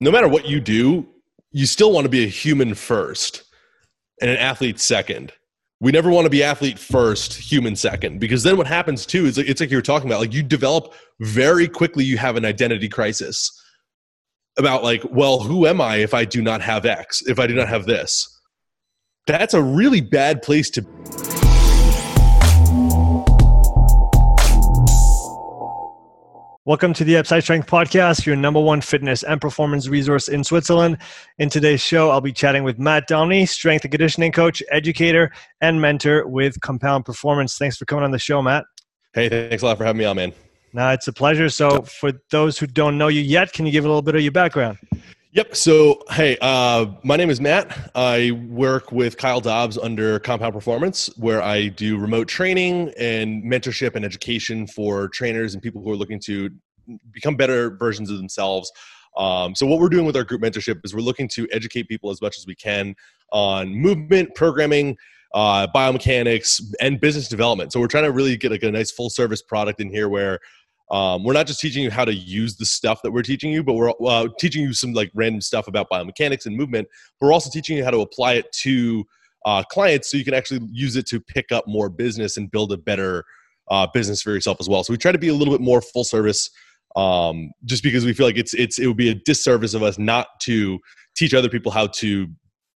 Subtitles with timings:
[0.00, 1.06] no matter what you do,
[1.52, 3.44] you still want to be a human first
[4.20, 5.32] and an athlete second.
[5.80, 9.38] We never want to be athlete first, human second, because then what happens too is
[9.38, 12.88] it's like you were talking about, like you develop very quickly, you have an identity
[12.88, 13.50] crisis
[14.56, 17.54] about like, well, who am I if I do not have X, if I do
[17.54, 18.28] not have this?
[19.26, 20.82] That's a really bad place to
[26.66, 30.96] Welcome to the Upside Strength Podcast, your number one fitness and performance resource in Switzerland.
[31.36, 35.30] In today's show, I'll be chatting with Matt Donnelly, strength and conditioning coach, educator,
[35.60, 37.58] and mentor with Compound Performance.
[37.58, 38.64] Thanks for coming on the show, Matt.
[39.12, 40.32] Hey, thanks a lot for having me on, man.
[40.72, 41.50] No, it's a pleasure.
[41.50, 44.22] So, for those who don't know you yet, can you give a little bit of
[44.22, 44.78] your background?
[45.34, 45.56] Yep.
[45.56, 47.90] So, hey, uh, my name is Matt.
[47.96, 53.96] I work with Kyle Dobbs under Compound Performance, where I do remote training and mentorship
[53.96, 56.50] and education for trainers and people who are looking to
[57.10, 58.70] become better versions of themselves.
[59.16, 62.10] Um, so, what we're doing with our group mentorship is we're looking to educate people
[62.10, 62.94] as much as we can
[63.32, 64.96] on movement, programming,
[65.34, 67.72] uh, biomechanics, and business development.
[67.72, 70.38] So, we're trying to really get like a nice full service product in here where
[70.90, 73.62] um, we're not just teaching you how to use the stuff that we're teaching you,
[73.62, 76.88] but we're uh, teaching you some like random stuff about biomechanics and movement.
[77.18, 79.04] But we're also teaching you how to apply it to
[79.44, 82.72] uh, clients so you can actually use it to pick up more business and build
[82.72, 83.24] a better
[83.70, 84.84] uh, business for yourself as well.
[84.84, 86.50] So we try to be a little bit more full service,
[86.96, 89.98] um, just because we feel like it's it's it would be a disservice of us
[89.98, 90.78] not to
[91.16, 92.28] teach other people how to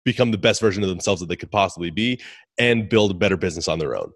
[0.05, 2.21] become the best version of themselves that they could possibly be
[2.59, 4.13] and build a better business on their own.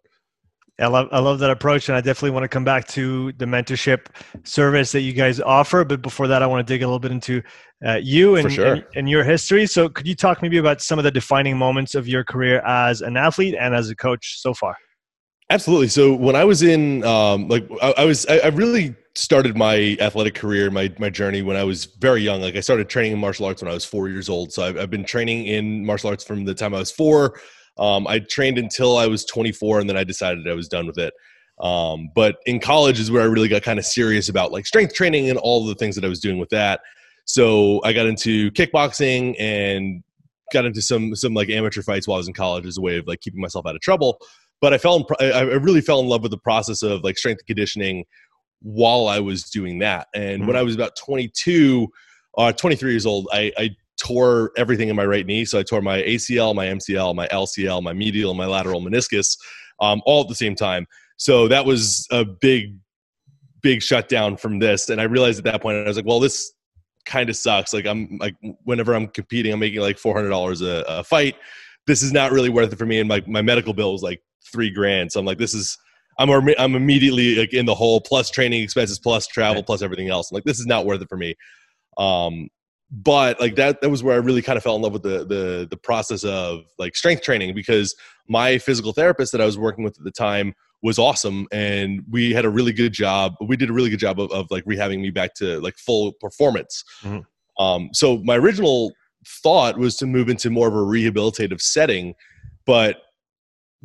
[0.81, 3.45] I love I love that approach, and I definitely want to come back to the
[3.45, 4.07] mentorship
[4.45, 5.85] service that you guys offer.
[5.85, 7.43] But before that, I want to dig a little bit into
[7.85, 8.75] uh, you and, sure.
[8.75, 9.67] and, and your history.
[9.67, 13.03] So, could you talk maybe about some of the defining moments of your career as
[13.03, 14.77] an athlete and as a coach so far?
[15.51, 15.89] Absolutely.
[15.89, 19.97] So, when I was in, um, like, I, I was, I, I really started my
[20.01, 22.41] athletic career, my my journey when I was very young.
[22.41, 24.53] Like, I started training in martial arts when I was four years old.
[24.53, 27.39] So, I've, I've been training in martial arts from the time I was four
[27.81, 30.99] um, I trained until I was 24, and then I decided I was done with
[30.99, 31.13] it.
[31.61, 34.95] Um, but in college is where I really got kind of serious about like strength
[34.95, 36.81] training and all the things that I was doing with that.
[37.25, 40.03] So I got into kickboxing and
[40.53, 42.99] got into some some like amateur fights while I was in college as a way
[42.99, 44.19] of like keeping myself out of trouble.
[44.61, 47.41] But I fell in, I really fell in love with the process of like strength
[47.41, 48.05] and conditioning
[48.63, 50.09] while I was doing that.
[50.15, 50.47] And mm-hmm.
[50.49, 51.89] when I was about 22,
[52.37, 55.45] uh, 23 years old, I, I tore everything in my right knee.
[55.45, 59.37] So I tore my ACL, my MCL, my LCL, my medial, and my lateral meniscus
[59.81, 60.87] um, all at the same time.
[61.17, 62.77] So that was a big,
[63.63, 64.89] big shutdown from this.
[64.89, 66.53] And I realized at that point, I was like, well, this
[67.05, 67.73] kind of sucks.
[67.73, 71.37] Like I'm like, whenever I'm competing, I'm making like $400 a, a fight.
[71.87, 73.01] This is not really worth it for me.
[73.01, 75.13] And my, my medical bill was like three grand.
[75.13, 75.77] So I'm like, this is,
[76.19, 80.31] I'm, I'm immediately like in the hole plus training expenses, plus travel, plus everything else.
[80.31, 81.35] I'm like, this is not worth it for me.
[81.99, 82.49] Um,
[82.91, 85.25] but like that that was where I really kind of fell in love with the
[85.25, 87.95] the the process of like strength training because
[88.29, 92.33] my physical therapist that I was working with at the time was awesome and we
[92.33, 95.01] had a really good job we did a really good job of, of like rehabbing
[95.01, 97.63] me back to like full performance mm-hmm.
[97.63, 98.93] um, so my original
[99.25, 102.15] thought was to move into more of a rehabilitative setting
[102.67, 103.03] but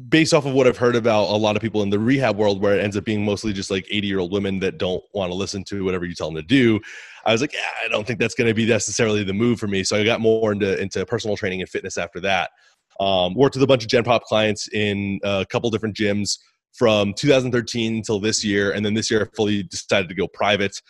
[0.10, 2.62] based off of what I've heard about a lot of people in the rehab world,
[2.62, 5.32] where it ends up being mostly just like 80 year old women that don't want
[5.32, 6.80] to listen to whatever you tell them to do,
[7.26, 9.68] I was like, yeah, I don't think that's going to be necessarily the move for
[9.68, 9.84] me.
[9.84, 12.52] So I got more into into personal training and fitness after that.
[13.00, 16.38] Um, worked with a bunch of Gen Pop clients in a couple different gyms
[16.74, 20.82] from 2013 until this year, and then this year I fully decided to go private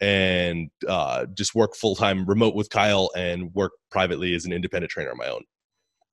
[0.00, 4.90] and uh, just work full time remote with Kyle and work privately as an independent
[4.90, 5.42] trainer on my own.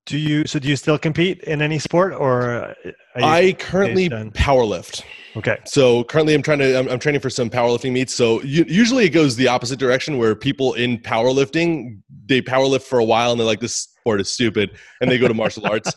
[0.08, 2.74] Do you so do you still compete in any sport or
[3.16, 5.04] I currently powerlift.
[5.36, 5.58] Okay.
[5.66, 8.16] So currently I'm trying to I'm, I'm training for some powerlifting meets.
[8.16, 13.00] So you, usually it goes the opposite direction where people in powerlifting they powerlift for
[13.00, 15.92] a while and they're like this sport is stupid and they go to martial arts.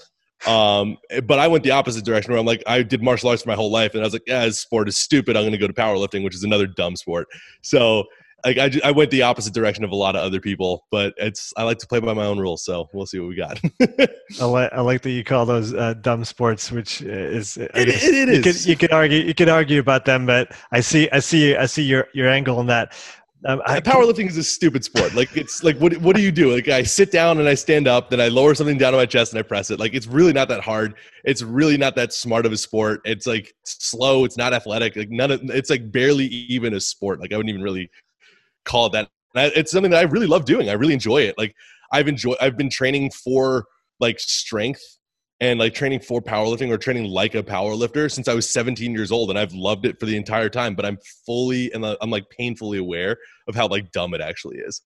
[0.47, 3.50] Um, but I went the opposite direction where I'm like, I did martial arts for
[3.50, 5.37] my whole life, and I was like, yeah, this sport is stupid.
[5.37, 7.28] I'm going to go to powerlifting, which is another dumb sport.
[7.62, 8.04] So
[8.45, 11.53] like I, I went the opposite direction of a lot of other people, but it's
[11.56, 12.65] I like to play by my own rules.
[12.65, 13.60] So we'll see what we got.
[14.41, 17.89] I, like, I like that you call those uh, dumb sports, which is it, it,
[17.89, 18.45] it you is.
[18.45, 21.66] Could, you could argue you could argue about them, but I see I see I
[21.66, 22.95] see your your angle on that.
[23.47, 25.15] Um, I, powerlifting is a stupid sport.
[25.15, 26.53] Like it's like what what do you do?
[26.53, 29.07] Like I sit down and I stand up, then I lower something down to my
[29.07, 29.81] chest and I press it.
[29.81, 30.95] Like it's really not that hard.
[31.25, 33.01] It's really not that smart of a sport.
[33.04, 34.25] It's like slow.
[34.27, 34.95] It's not athletic.
[34.95, 37.21] Like none of it's like barely even a sport.
[37.21, 37.91] Like I wouldn't even really
[38.65, 39.09] call that.
[39.34, 40.68] And it's something that I really love doing.
[40.68, 41.36] I really enjoy it.
[41.39, 41.54] Like
[41.92, 42.36] I've enjoyed.
[42.41, 43.65] I've been training for
[44.01, 44.83] like strength
[45.41, 49.10] and like training for powerlifting or training like a powerlifter since I was 17 years
[49.10, 50.74] old, and I've loved it for the entire time.
[50.74, 53.16] But I'm fully and I'm like painfully aware
[53.48, 54.83] of how like dumb it actually is.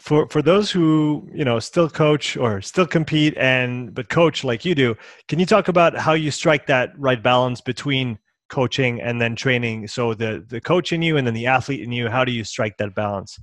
[0.00, 4.64] for for those who you know still coach or still compete and but coach like
[4.64, 4.96] you do
[5.28, 8.18] can you talk about how you strike that right balance between
[8.50, 11.92] coaching and then training so the the coach in you and then the athlete in
[11.92, 13.38] you how do you strike that balance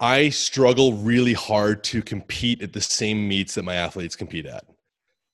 [0.00, 4.64] i struggle really hard to compete at the same meets that my athletes compete at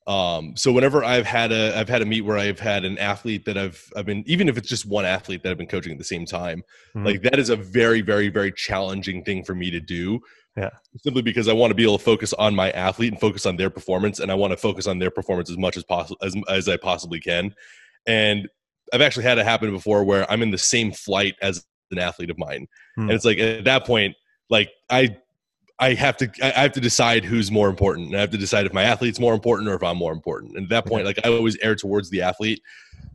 [0.07, 3.45] um, so whenever I've had a I've had a meet where I've had an athlete
[3.45, 5.99] that I've I've been even if it's just one athlete that I've been coaching at
[5.99, 6.65] the same time,
[6.97, 7.07] mm-hmm.
[7.07, 10.21] like that is a very very very challenging thing for me to do
[10.57, 10.71] yeah.
[11.03, 13.57] Simply because I want to be able to focus on my athlete and focus on
[13.57, 16.35] their performance, and I want to focus on their performance as much as possible as,
[16.49, 17.55] as I possibly can.
[18.07, 18.49] And
[18.93, 22.31] I've actually had it happen before where I'm in the same flight as an athlete
[22.31, 22.67] of mine,
[22.97, 23.03] hmm.
[23.03, 24.15] and it's like at that point,
[24.49, 25.17] like I
[25.81, 28.09] I have to I have to decide who's more important.
[28.09, 30.57] And I have to decide if my athlete's more important or if I'm more important.
[30.57, 32.63] And at that point, like I always err towards the athlete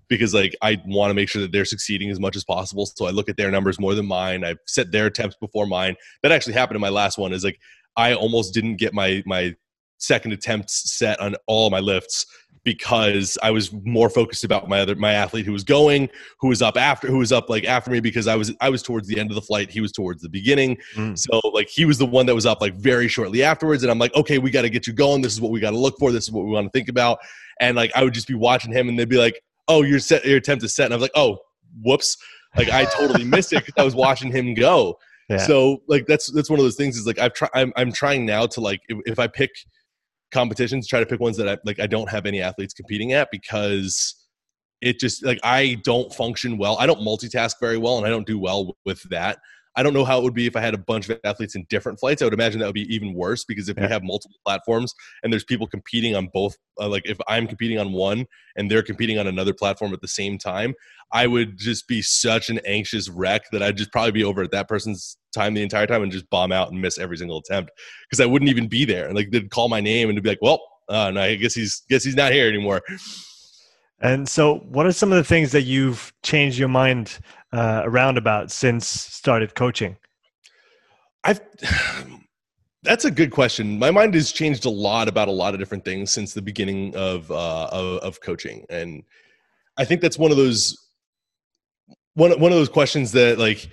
[0.07, 2.88] because like I want to make sure that they're succeeding as much as possible.
[2.88, 4.44] So I look at their numbers more than mine.
[4.44, 5.95] I've set their attempts before mine.
[6.24, 7.33] That actually happened in my last one.
[7.33, 7.60] Is like
[7.95, 9.56] I almost didn't get my my
[10.00, 12.25] second attempts set on all my lifts
[12.66, 16.10] because I was more focused about my other my athlete who was going,
[16.40, 18.84] who was up after, who was up like after me because I was I was
[18.84, 20.78] towards the end of the flight, he was towards the beginning.
[20.96, 21.18] Mm.
[21.18, 24.00] So like he was the one that was up like very shortly afterwards, and I'm
[24.00, 25.22] like, okay, we got to get you going.
[25.22, 26.12] This is what we got to look for.
[26.12, 27.20] This is what we want to think about.
[27.62, 30.26] And like I would just be watching him, and they'd be like, oh, your set,
[30.26, 30.86] your attempt is set.
[30.86, 31.38] And I was like, oh,
[31.84, 32.18] whoops.
[32.58, 34.98] Like I totally missed it because I was watching him go.
[35.30, 35.38] Yeah.
[35.38, 38.26] So like that's that's one of those things is like I've tried I'm I'm trying
[38.26, 39.52] now to like if, if I pick
[40.36, 43.30] competitions, try to pick ones that I like I don't have any athletes competing at
[43.32, 44.14] because
[44.82, 46.78] it just like I don't function well.
[46.78, 49.40] I don't multitask very well and I don't do well with that.
[49.78, 51.66] I don't know how it would be if I had a bunch of athletes in
[51.70, 52.22] different flights.
[52.22, 53.84] I would imagine that would be even worse because if yeah.
[53.84, 57.78] you have multiple platforms and there's people competing on both, uh, like if I'm competing
[57.78, 60.76] on one and they're competing on another platform at the same time,
[61.12, 64.52] I would just be such an anxious wreck that I'd just probably be over at
[64.52, 67.72] that person's time the entire time and just bomb out and miss every single attempt
[68.10, 69.06] because I wouldn't even be there.
[69.06, 71.84] And like they'd call my name and be like, "Well, uh, no, I guess he's
[71.90, 72.82] guess he's not here anymore."
[74.02, 77.20] And so, what are some of the things that you've changed your mind
[77.54, 79.98] uh, around about since started coaching?
[81.24, 81.42] I've
[82.84, 83.80] that's a good question.
[83.80, 86.96] My mind has changed a lot about a lot of different things since the beginning
[86.96, 89.04] of uh, of, of coaching, and
[89.78, 90.78] I think that's one of those
[92.16, 93.70] one one of those questions that like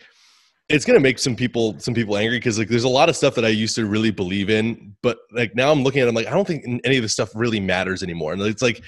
[0.69, 3.35] it's gonna make some people some people angry because like there's a lot of stuff
[3.35, 6.15] that I used to really believe in, but like now I'm looking at it, I'm
[6.15, 8.83] like I don't think any of this stuff really matters anymore, and it's like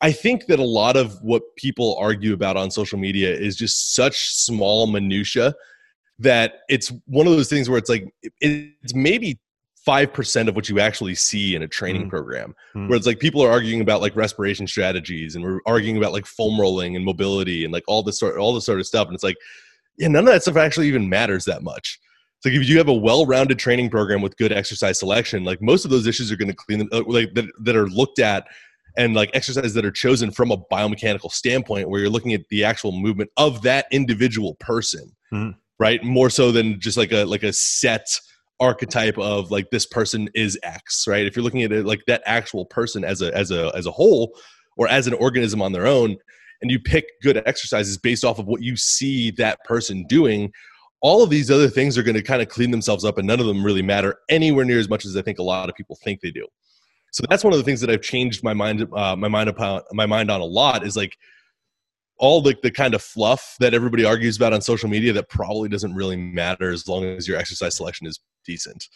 [0.00, 3.94] I think that a lot of what people argue about on social media is just
[3.94, 5.54] such small minutia
[6.18, 9.38] that it's one of those things where it's like it's maybe
[9.86, 12.10] 5% of what you actually see in a training mm.
[12.10, 12.88] program mm.
[12.88, 16.26] where it's like people are arguing about like respiration strategies and we're arguing about like
[16.26, 19.14] foam rolling and mobility and like all this sort all this sort of stuff and
[19.14, 19.36] it's like
[19.98, 21.98] yeah none of that stuff actually even matters that much.
[22.38, 25.84] It's like if you have a well-rounded training program with good exercise selection like most
[25.84, 28.46] of those issues are going to clean them uh, like that, that are looked at
[28.96, 32.64] and like exercises that are chosen from a biomechanical standpoint where you're looking at the
[32.64, 35.54] actual movement of that individual person mm.
[35.78, 36.02] right?
[36.02, 38.06] More so than just like a like a set
[38.58, 41.26] archetype of like this person is x right?
[41.26, 43.92] If you're looking at it like that actual person as a as a as a
[43.92, 44.36] whole
[44.76, 46.16] or as an organism on their own
[46.62, 50.52] and you pick good exercises based off of what you see that person doing
[51.02, 53.38] all of these other things are going to kind of clean themselves up and none
[53.38, 55.96] of them really matter anywhere near as much as i think a lot of people
[56.02, 56.46] think they do
[57.12, 59.80] so that's one of the things that I've changed my mind uh, my mind upon
[59.92, 61.16] my mind on a lot is like
[62.18, 65.68] all the, the kind of fluff that everybody argues about on social media that probably
[65.68, 68.88] doesn't really matter as long as your exercise selection is decent.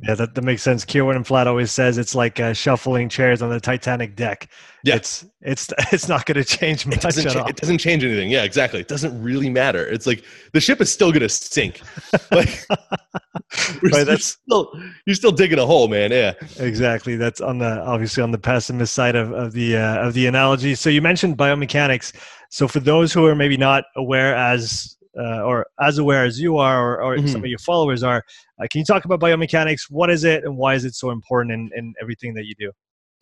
[0.00, 0.84] Yeah, that, that makes sense.
[0.84, 4.48] Kiernan Flat always says it's like uh, shuffling chairs on the Titanic deck.
[4.84, 4.96] Yeah.
[4.96, 8.30] It's it's it's not going to change much it doesn't, cha- it doesn't change anything.
[8.30, 8.80] Yeah, exactly.
[8.80, 9.86] It doesn't really matter.
[9.86, 11.80] It's like the ship is still going to sink.
[12.30, 12.66] Like
[13.82, 14.72] right, that's still
[15.06, 16.10] you're still digging a hole, man.
[16.10, 17.16] Yeah, exactly.
[17.16, 20.74] That's on the obviously on the pessimist side of of the uh, of the analogy.
[20.74, 22.12] So you mentioned biomechanics.
[22.50, 26.58] So for those who are maybe not aware as uh, or as aware as you
[26.58, 27.26] are or, or mm-hmm.
[27.26, 28.22] some of your followers are
[28.60, 31.52] uh, can you talk about biomechanics what is it and why is it so important
[31.52, 32.70] in, in everything that you do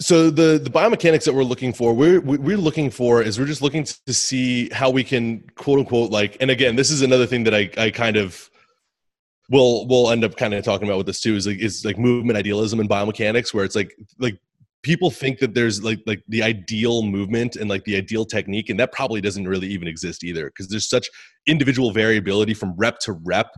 [0.01, 3.63] so the the biomechanics that we're looking for we're we're looking for is we're just
[3.63, 7.45] looking to see how we can quote unquote like and again this is another thing
[7.45, 8.51] that i i kind of
[9.51, 11.99] will will end up kind of talking about with this too is like is like
[11.99, 14.39] movement idealism and biomechanics where it's like like
[14.85, 18.79] people think that there's like like the ideal movement and like the ideal technique and
[18.79, 21.09] that probably doesn't really even exist either because there's such
[21.47, 23.50] individual variability from rep to rep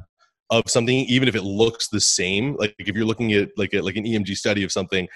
[0.51, 2.55] of something even if it looks the same.
[2.57, 5.09] Like if you're looking at like a, like an EMG study of something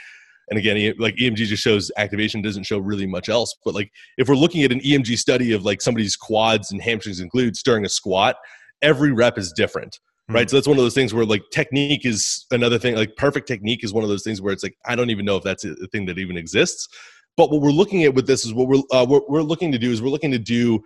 [0.51, 4.29] and again like EMG just shows activation doesn't show really much else but like if
[4.29, 7.85] we're looking at an EMG study of like somebody's quads and hamstrings and glutes during
[7.85, 8.37] a squat
[8.83, 10.01] every rep is different
[10.33, 10.49] right?
[10.49, 13.85] So that's one of those things where like technique is another thing like perfect technique
[13.85, 15.75] is one of those things where it's like i don't even know if that's a
[15.89, 16.89] thing that even exists.
[17.37, 19.79] But what we're looking at with this is what we're uh, what we're looking to
[19.79, 20.83] do is we're looking to do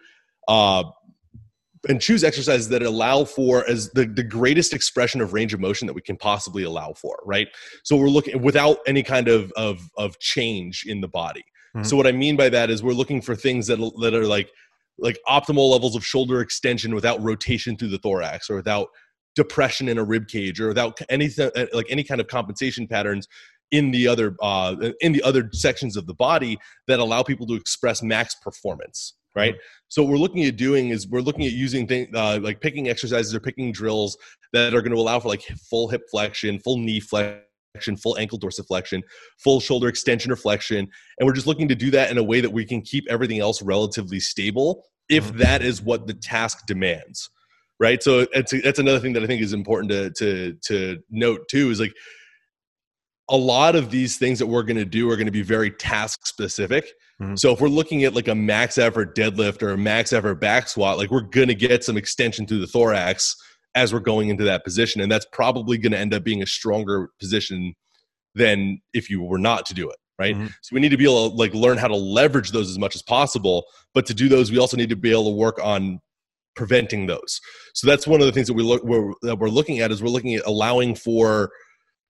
[0.49, 0.85] uh,
[1.89, 5.87] and choose exercises that allow for as the, the greatest expression of range of motion
[5.87, 7.49] that we can possibly allow for right?
[7.83, 11.45] So we're looking without any kind of of, of change in the body.
[11.75, 11.85] Mm-hmm.
[11.85, 14.49] so what i mean by that is we're looking for things that, that are like
[14.99, 18.89] like optimal levels of shoulder extension without rotation through the thorax or without
[19.35, 23.29] depression in a rib cage or without anything like any kind of compensation patterns
[23.71, 27.55] in the other uh, in the other sections of the body that allow people to
[27.55, 29.57] express max performance right?
[29.89, 32.89] So what we're looking at doing is we're looking at using things uh, like picking
[32.89, 34.17] exercises or picking drills
[34.53, 38.39] that are going to allow for like full hip flexion full knee flexion full ankle
[38.39, 39.03] dorsiflexion
[39.39, 40.89] full shoulder extension or flexion
[41.19, 43.41] and we're just looking to do that in a way that we can keep everything
[43.41, 45.39] else relatively stable if mm-hmm.
[45.39, 47.31] that is what the task demands
[47.81, 51.41] right so it's, that's another thing that i think is important to to to note
[51.49, 51.93] too is like
[53.31, 55.71] a lot of these things that we're going to do are going to be very
[55.71, 56.93] task specific.
[57.21, 57.37] Mm-hmm.
[57.37, 60.69] So if we're looking at like a max effort deadlift or a max effort back
[60.69, 63.35] squat, like we're going to get some extension through the thorax
[63.75, 65.01] as we're going into that position.
[65.01, 67.75] And that's probably going to end up being a stronger position
[68.35, 69.97] than if you were not to do it.
[70.19, 70.37] Right.
[70.37, 70.47] Mm-hmm.
[70.63, 72.95] So we need to be able to like learn how to leverage those as much
[72.95, 73.65] as possible.
[73.95, 75.99] But to do those, we also need to be able to work on
[76.55, 77.41] preventing those.
[77.75, 80.03] So that's one of the things that we look we're, that we're looking at is
[80.03, 81.51] we're looking at allowing for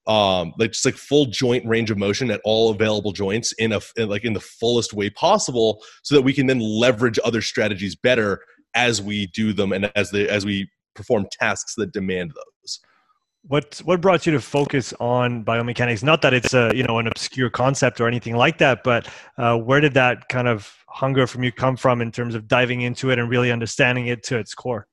[0.06, 3.80] um like just like full joint range of motion at all available joints in a
[3.96, 7.96] in like in the fullest way possible so that we can then leverage other strategies
[7.96, 8.40] better
[8.74, 12.80] as we do them and as the as we perform tasks that demand those
[13.46, 17.06] what what brought you to focus on biomechanics not that it's a you know an
[17.06, 19.08] obscure concept or anything like that but
[19.38, 22.82] uh, where did that kind of hunger from you come from in terms of diving
[22.82, 24.86] into it and really understanding it to its core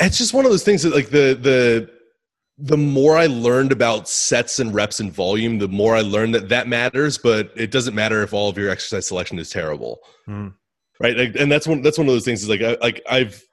[0.00, 1.90] it's just one of those things that like the the
[2.58, 6.48] the more I learned about sets and reps and volume, the more I learned that
[6.48, 7.16] that matters.
[7.16, 10.52] But it doesn't matter if all of your exercise selection is terrible, mm.
[11.00, 11.16] right?
[11.16, 12.42] Like, and that's one that's one of those things.
[12.42, 13.44] Is like I, like I've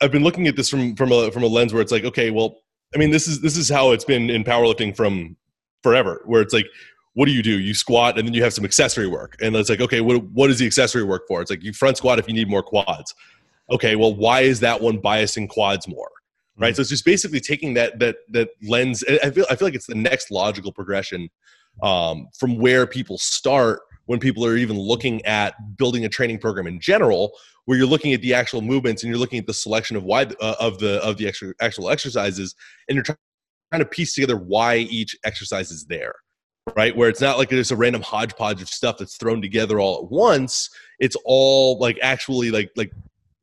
[0.00, 2.30] I've been looking at this from from a from a lens where it's like, okay,
[2.30, 2.56] well,
[2.94, 5.36] I mean, this is this is how it's been in powerlifting from
[5.82, 6.66] forever, where it's like.
[7.16, 7.60] What do you do?
[7.60, 9.36] You squat and then you have some accessory work.
[9.40, 11.40] And it's like, okay, what, what is the accessory work for?
[11.40, 13.14] It's like you front squat if you need more quads.
[13.70, 16.10] Okay, well, why is that one biasing quads more?
[16.56, 16.68] right?
[16.68, 16.76] Mm-hmm.
[16.76, 19.04] So it's just basically taking that that that lens.
[19.22, 21.28] I feel I feel like it's the next logical progression
[21.82, 26.66] um, from where people start when people are even looking at building a training program
[26.66, 27.32] in general,
[27.64, 30.22] where you're looking at the actual movements and you're looking at the selection of why
[30.40, 32.54] uh, of the of the extra, actual exercises,
[32.88, 33.18] and you're trying
[33.78, 36.14] to piece together why each exercise is there
[36.76, 36.96] right?
[36.96, 40.10] Where it's not like it's a random hodgepodge of stuff that's thrown together all at
[40.10, 40.70] once.
[40.98, 42.90] It's all like actually like like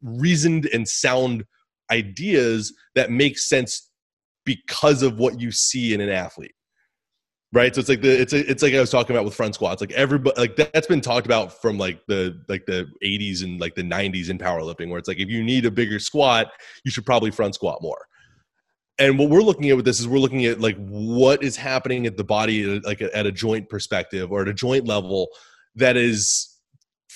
[0.02, 1.46] reasoned and sound
[1.92, 3.90] ideas that make sense
[4.46, 6.56] because of what you see in an athlete
[7.54, 7.74] right?
[7.74, 9.82] So it's like the it's a, it's like i was talking about with front squats
[9.82, 13.76] like everybody like that's been talked about from like the like the 80s and like
[13.76, 16.52] the 90s in powerlifting where it's like if you need a bigger squat
[16.84, 18.06] you should probably front squat more.
[19.00, 22.06] And what we're looking at with this is we're looking at like what is happening
[22.06, 25.30] at the body like at a joint perspective or at a joint level
[25.76, 26.51] that is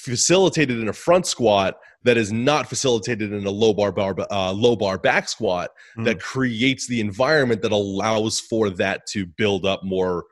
[0.06, 4.52] facilitated in a front squat that is not facilitated in a low bar, bar uh,
[4.52, 6.06] low bar back squat mm.
[6.06, 10.26] that creates the environment that allows for that to build up more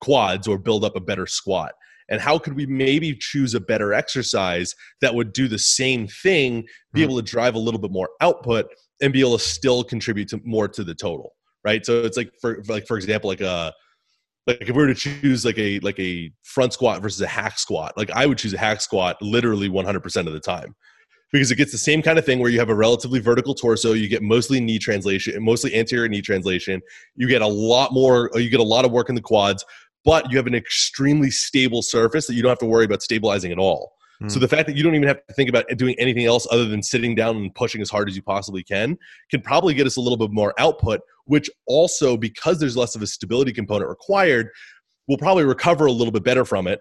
[0.00, 1.72] quads or build up a better squat
[2.08, 6.64] and how could we maybe choose a better exercise that would do the same thing
[6.92, 7.04] be mm.
[7.04, 8.66] able to drive a little bit more output
[9.00, 12.30] and be able to still contribute to more to the total right so it's like
[12.40, 13.72] for like for example like a
[14.46, 17.58] like if we were to choose like a like a front squat versus a hack
[17.58, 20.74] squat like i would choose a hack squat literally 100% of the time.
[21.32, 23.92] Because it gets the same kind of thing where you have a relatively vertical torso
[23.92, 26.80] you get mostly knee translation mostly anterior knee translation
[27.16, 29.64] you get a lot more uh, you get a lot of work in the quads
[30.04, 33.50] but you have an extremely stable surface that you don't have to worry about stabilizing
[33.50, 34.30] at all mm.
[34.30, 36.66] so the fact that you don't even have to think about doing anything else other
[36.66, 38.96] than sitting down and pushing as hard as you possibly can
[39.30, 43.02] can probably get us a little bit more output which also because there's less of
[43.02, 44.48] a stability component required
[45.08, 46.80] will probably recover a little bit better from it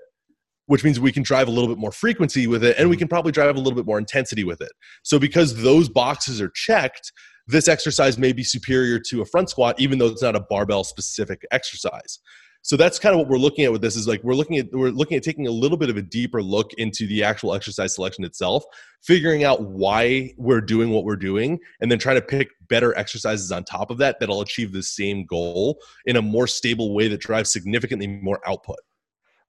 [0.68, 3.02] which means we can drive a little bit more frequency with it and we mm-hmm.
[3.02, 4.72] can probably drive a little bit more intensity with it.
[5.04, 7.12] So because those boxes are checked,
[7.48, 10.84] this exercise may be superior to a front squat even though it's not a barbell
[10.84, 12.20] specific exercise.
[12.66, 14.72] So that's kind of what we're looking at with this is like we're looking at
[14.72, 17.94] we're looking at taking a little bit of a deeper look into the actual exercise
[17.94, 18.64] selection itself,
[19.04, 23.52] figuring out why we're doing what we're doing and then trying to pick better exercises
[23.52, 27.20] on top of that that'll achieve the same goal in a more stable way that
[27.20, 28.80] drives significantly more output.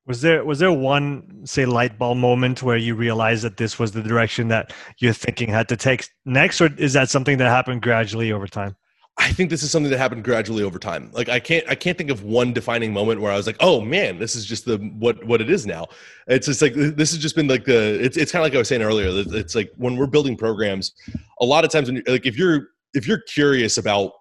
[0.05, 3.93] Was there was there one say light bulb moment where you realized that this was
[3.93, 7.81] the direction that your thinking had to take next, or is that something that happened
[7.81, 8.77] gradually over time?
[9.19, 11.11] I think this is something that happened gradually over time.
[11.13, 13.81] Like I can't I can't think of one defining moment where I was like, oh
[13.81, 15.87] man, this is just the what what it is now.
[16.27, 18.59] It's just like this has just been like the it's it's kind of like I
[18.59, 19.09] was saying earlier.
[19.35, 20.93] It's like when we're building programs,
[21.41, 24.13] a lot of times when like if you're if you're curious about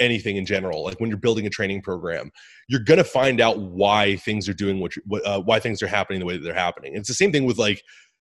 [0.00, 2.32] anything in general, like when you're building a training program,
[2.68, 4.92] you're gonna find out why things are doing what,
[5.24, 6.96] uh, why things are happening the way that they're happening.
[6.96, 7.80] It's the same thing with like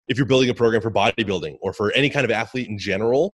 [0.09, 3.35] if you're building a program for bodybuilding or for any kind of athlete in general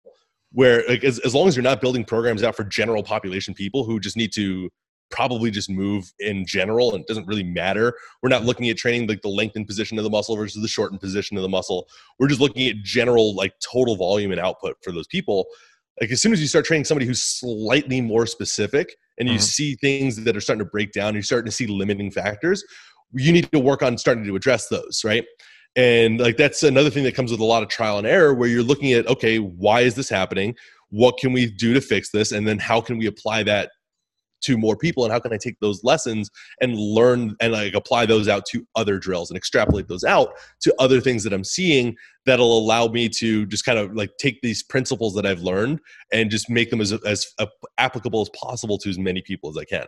[0.54, 3.84] where like as, as long as you're not building programs out for general population people
[3.84, 4.70] who just need to
[5.10, 7.94] probably just move in general and it doesn't really matter.
[8.24, 11.02] We're not looking at training like the lengthened position of the muscle versus the shortened
[11.02, 11.88] position of the muscle.
[12.18, 15.46] We're just looking at general like total volume and output for those people.
[16.02, 19.42] Like as soon as you start training somebody who's slightly more specific and you mm-hmm.
[19.42, 22.64] see things that are starting to break down you're starting to see limiting factors
[23.14, 25.26] you need to work on starting to address those right
[25.76, 28.50] and like that's another thing that comes with a lot of trial and error where
[28.50, 30.56] you're looking at, okay, why is this happening?
[30.90, 32.32] What can we do to fix this?
[32.32, 33.72] And then how can we apply that
[34.44, 35.04] to more people?
[35.04, 36.30] And how can I take those lessons
[36.62, 40.76] and learn and like apply those out to other drills and extrapolate those out to
[40.78, 44.62] other things that I'm seeing that'll allow me to just kind of like take these
[44.62, 45.80] principles that I've learned
[46.12, 47.48] and just make them as, as uh,
[47.80, 49.86] applicable as possible to as many people as I can.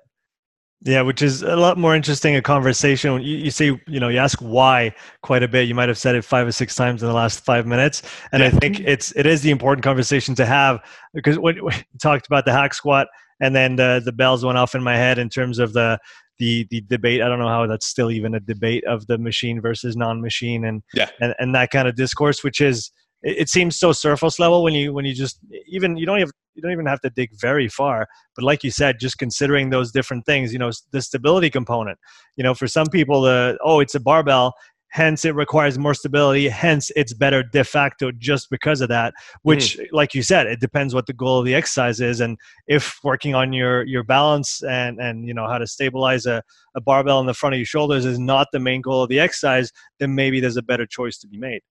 [0.85, 3.19] Yeah, which is a lot more interesting a conversation.
[3.19, 5.67] You, you say, you know, you ask why quite a bit.
[5.67, 8.41] You might have said it five or six times in the last five minutes, and
[8.41, 8.47] yeah.
[8.47, 10.79] I think it's it is the important conversation to have
[11.15, 13.07] because when, you talked about the hack squat,
[13.41, 15.97] and then the the bells went off in my head in terms of the
[16.37, 17.23] the the debate.
[17.23, 20.83] I don't know how that's still even a debate of the machine versus non-machine, and
[20.93, 22.91] yeah, and, and that kind of discourse, which is
[23.23, 26.31] it, it seems so surface level when you when you just even you don't have
[26.55, 29.91] you don't even have to dig very far but like you said just considering those
[29.91, 31.97] different things you know the stability component
[32.37, 34.53] you know for some people the oh it's a barbell
[34.95, 39.77] hence it requires more stability hence it's better de facto just because of that which
[39.77, 39.85] mm.
[39.91, 43.35] like you said it depends what the goal of the exercise is and if working
[43.35, 46.41] on your your balance and and you know how to stabilize a,
[46.75, 49.19] a barbell in the front of your shoulders is not the main goal of the
[49.19, 51.61] exercise then maybe there's a better choice to be made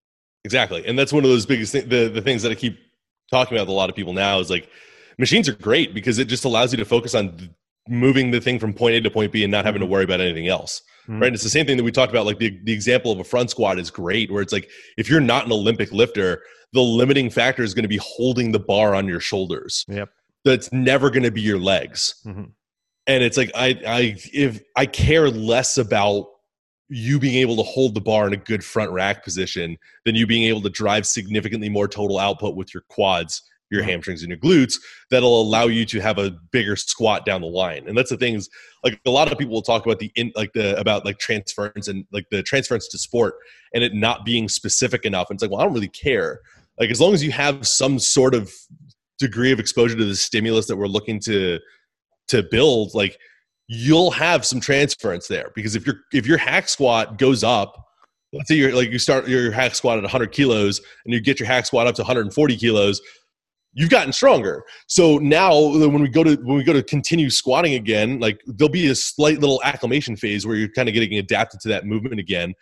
[0.44, 0.87] Exactly.
[0.87, 2.78] And that's one of those biggest th- the the things that I keep
[3.30, 4.68] talking about with a lot of people now is like
[5.18, 7.50] machines are great because it just allows you to focus on
[7.88, 9.92] moving the thing from point A to point B and not having to mm-hmm.
[9.92, 10.83] worry about anything else.
[11.04, 11.20] Mm-hmm.
[11.20, 11.26] Right.
[11.28, 12.26] And it's the same thing that we talked about.
[12.26, 15.20] Like the, the example of a front squat is great, where it's like if you're
[15.20, 19.07] not an Olympic lifter, the limiting factor is going to be holding the bar on
[19.07, 19.85] your shoulders.
[19.88, 20.11] Yep.
[20.44, 22.16] That's never going to be your legs.
[22.26, 22.44] Mm-hmm.
[23.07, 26.26] And it's like I I if I care less about
[26.88, 30.26] you being able to hold the bar in a good front rack position than you
[30.26, 33.90] being able to drive significantly more total output with your quads your mm-hmm.
[33.90, 34.78] hamstrings and your glutes
[35.10, 37.86] that'll allow you to have a bigger squat down the line.
[37.86, 38.48] And that's the things
[38.82, 41.88] like a lot of people will talk about the in like the about like transference
[41.88, 43.34] and like the transference to sport
[43.74, 45.28] and it not being specific enough.
[45.28, 46.40] And it's like well i don't really care.
[46.78, 48.52] Like as long as you have some sort of
[49.18, 51.58] degree of exposure to the stimulus that we're looking to
[52.28, 53.18] to build like
[53.66, 57.83] you'll have some transference there because if your if your hack squat goes up
[58.33, 61.40] let's say you're like you start your hack squat at 100 kilos and you get
[61.40, 63.00] your hack squat up to 140 kilos
[63.74, 64.64] you've gotten stronger.
[64.87, 68.70] So now when we go to when we go to continue squatting again like there'll
[68.70, 72.18] be a slight little acclimation phase where you're kind of getting adapted to that movement
[72.18, 72.55] again.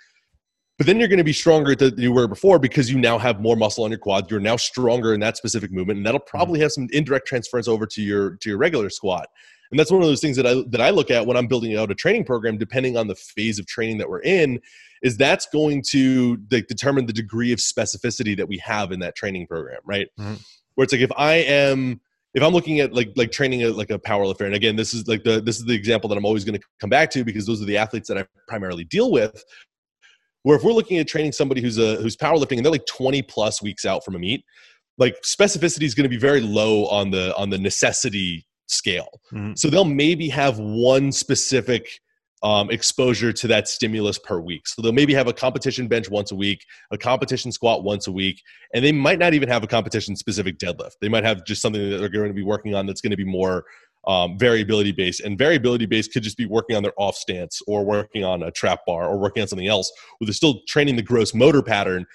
[0.79, 3.41] But then you're going to be stronger than you were before because you now have
[3.41, 4.31] more muscle on your quads.
[4.31, 6.37] You're now stronger in that specific movement and that'll mm-hmm.
[6.37, 9.29] probably have some indirect transference over to your to your regular squat
[9.73, 11.77] and that's one of those things that I that I look at when I'm building
[11.79, 14.61] out a training program, depending on the phase of training that we're in,
[15.03, 19.17] is that's going to like, determine the degree of specificity that we have in that
[19.17, 20.09] training program, right?
[20.21, 20.35] Mm-hmm.
[20.75, 22.03] Where it's like if I am
[22.35, 24.93] if I'm looking at like like training a, like a power lifter, and again, this
[24.93, 27.25] is like the this is the example that I'm always going to come back to
[27.25, 29.43] because those are the athletes that I primarily deal with.
[30.43, 33.23] Where if we're looking at training somebody who's a who's powerlifting and they're like 20
[33.23, 34.45] plus weeks out from a meet,
[34.99, 39.21] like specificity is going to be very low on the on the necessity scale.
[39.33, 39.53] Mm-hmm.
[39.57, 41.87] So they'll maybe have one specific
[42.43, 44.67] um, exposure to that stimulus per week.
[44.67, 48.13] So they'll maybe have a competition bench once a week, a competition squat once a
[48.13, 48.43] week,
[48.75, 50.95] and they might not even have a competition specific deadlift.
[51.01, 53.17] They might have just something that they're going to be working on that's going to
[53.17, 53.65] be more
[54.09, 55.21] um, variability based.
[55.21, 58.51] And variability based could just be working on their off stance or working on a
[58.51, 62.07] trap bar or working on something else where they're still training the gross motor pattern,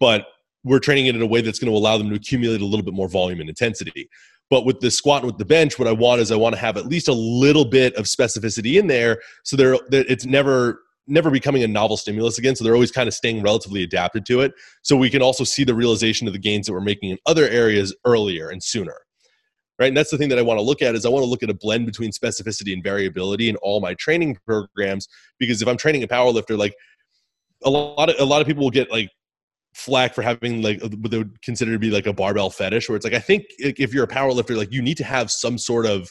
[0.00, 0.26] but
[0.64, 2.84] we're training it in a way that's going to allow them to accumulate a little
[2.84, 4.08] bit more volume and intensity.
[4.48, 6.60] But with the squat and with the bench, what I want is I want to
[6.60, 11.30] have at least a little bit of specificity in there, so there it's never never
[11.30, 12.56] becoming a novel stimulus again.
[12.56, 14.52] So they're always kind of staying relatively adapted to it.
[14.82, 17.48] So we can also see the realization of the gains that we're making in other
[17.48, 18.96] areas earlier and sooner.
[19.78, 19.88] Right.
[19.88, 21.42] And that's the thing that I want to look at is I want to look
[21.42, 25.06] at a blend between specificity and variability in all my training programs.
[25.38, 26.74] Because if I'm training a power lifter, like
[27.62, 29.10] a lot of a lot of people will get like
[29.76, 32.96] flack for having like what they would consider to be like a barbell fetish where
[32.96, 35.58] it's like i think if you're a power lifter like you need to have some
[35.58, 36.10] sort of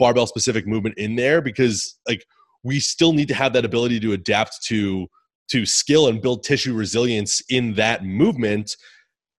[0.00, 2.26] barbell specific movement in there because like
[2.64, 5.06] we still need to have that ability to adapt to
[5.48, 8.76] to skill and build tissue resilience in that movement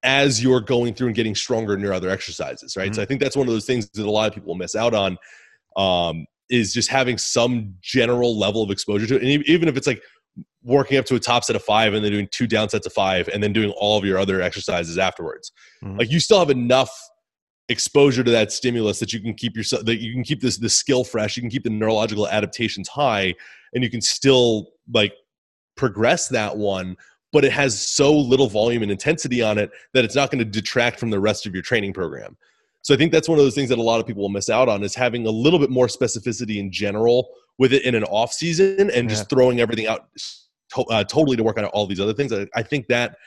[0.04, 2.94] as you're going through and getting stronger in your other exercises right mm-hmm.
[2.94, 4.94] so i think that's one of those things that a lot of people miss out
[4.94, 5.18] on
[5.76, 9.88] um, is just having some general level of exposure to it and even if it's
[9.88, 10.02] like
[10.64, 12.94] working up to a top set of five and then doing two down sets of
[12.94, 15.52] five and then doing all of your other exercises afterwards.
[15.84, 16.00] Mm-hmm.
[16.00, 16.92] Like you still have enough
[17.70, 20.70] exposure to that stimulus that you can keep yourself that you can keep this the
[20.70, 23.34] skill fresh, you can keep the neurological adaptations high,
[23.74, 25.14] and you can still like
[25.76, 26.96] progress that one,
[27.32, 30.46] but it has so little volume and intensity on it that it's not going to
[30.46, 32.38] detract from the rest of your training program.
[32.82, 34.50] So I think that's one of those things that a lot of people will miss
[34.50, 38.04] out on is having a little bit more specificity in general with it in an
[38.06, 39.16] off season and yeah.
[39.16, 40.08] just throwing everything out
[40.74, 42.34] to, uh, totally to work on all these other things.
[42.34, 43.18] I, I think that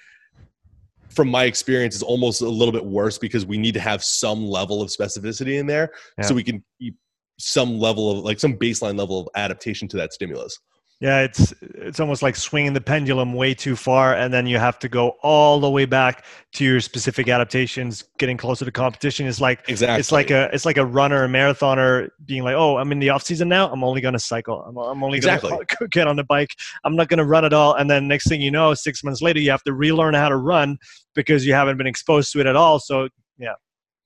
[1.08, 4.46] from my experience is almost a little bit worse because we need to have some
[4.46, 6.24] level of specificity in there yeah.
[6.24, 6.96] so we can keep
[7.38, 10.58] some level of like some baseline level of adaptation to that stimulus.
[11.00, 14.80] Yeah, it's it's almost like swinging the pendulum way too far, and then you have
[14.80, 18.02] to go all the way back to your specific adaptations.
[18.18, 20.00] Getting closer to competition is like exactly.
[20.00, 23.10] It's like a it's like a runner, a marathoner, being like, "Oh, I'm in the
[23.10, 23.70] off season now.
[23.70, 24.60] I'm only going to cycle.
[24.62, 25.50] I'm, I'm only exactly.
[25.50, 26.50] going to get on the bike.
[26.82, 29.22] I'm not going to run at all." And then next thing you know, six months
[29.22, 30.78] later, you have to relearn how to run
[31.14, 32.80] because you haven't been exposed to it at all.
[32.80, 33.08] So
[33.38, 33.54] yeah,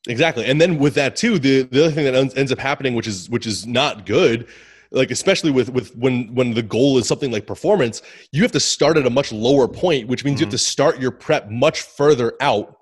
[0.07, 0.45] exactly.
[0.45, 3.31] And then with that too, the the other thing that ends up happening, which is
[3.31, 4.47] which is not good
[4.93, 8.61] like especially with with when when the goal is something like performance you have to
[8.61, 10.43] start at a much lower point which means mm-hmm.
[10.43, 10.57] you have mm-hmm.
[10.57, 12.77] to start your prep much further out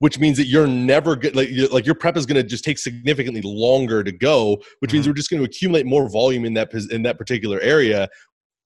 [0.00, 2.78] which means that you're never get like like your prep is going to just take
[2.78, 4.96] significantly longer to go which mm-hmm.
[4.96, 8.08] means we're just going to accumulate more volume in that in that particular area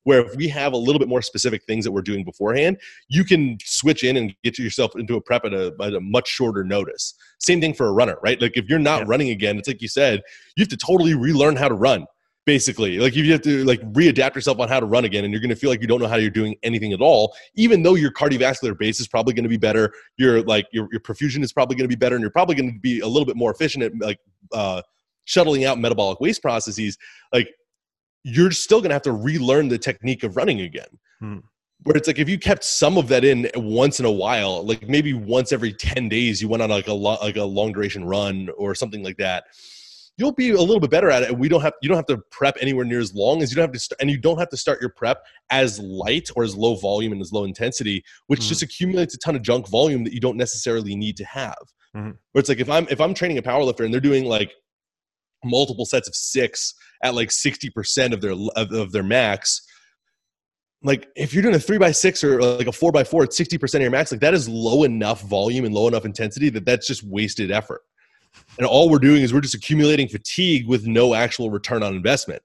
[0.05, 2.79] where if we have a little bit more specific things that we're doing beforehand
[3.09, 6.29] you can switch in and get yourself into a prep at a, at a much
[6.29, 9.07] shorter notice same thing for a runner right like if you're not yeah.
[9.09, 10.23] running again it's like you said
[10.57, 12.07] you have to totally relearn how to run
[12.47, 15.33] basically like if you have to like readapt yourself on how to run again and
[15.33, 17.83] you're going to feel like you don't know how you're doing anything at all even
[17.83, 21.43] though your cardiovascular base is probably going to be better your like your, your perfusion
[21.43, 23.37] is probably going to be better and you're probably going to be a little bit
[23.37, 24.19] more efficient at like
[24.53, 24.83] uh
[25.25, 26.99] shuttling out metabolic waste processes
[27.33, 27.49] like
[28.25, 30.89] you're still going to have to relearn the technique of running again
[31.21, 31.39] hmm.
[31.85, 34.87] where it's like if you kept some of that in once in a while like
[34.87, 38.05] maybe once every 10 days you went on like a lo- like a long duration
[38.05, 39.45] run or something like that
[40.17, 41.31] you'll be a little bit better at it.
[41.31, 43.57] And we don't have you don't have to prep anywhere near as long as you
[43.57, 46.45] don't have to st- and you don't have to start your prep as light or
[46.45, 48.49] as low volume and as low intensity, which mm-hmm.
[48.49, 51.57] just accumulates a ton of junk volume that you don't necessarily need to have.
[51.97, 52.11] Mm-hmm.
[52.33, 54.53] Where it's like if I'm if I'm training a powerlifter and they're doing like
[55.45, 59.61] multiple sets of six at like 60% of their of, of their max
[60.83, 63.31] like if you're doing a three by six or like a four by four at
[63.31, 66.65] 60% of your max like that is low enough volume and low enough intensity that
[66.65, 67.83] that's just wasted effort
[68.59, 72.43] and all we're doing is we're just accumulating fatigue with no actual return on investment.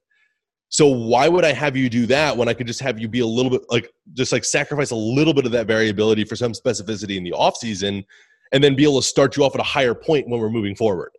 [0.70, 3.22] So why would I have you do that when I could just have you be
[3.22, 6.54] a little bit like just like sacrifice a little bit of that variability for some
[6.54, 8.06] specificity in the off season
[8.52, 10.76] and then be able to start you off at a higher point when we're moving
[10.76, 11.12] forward.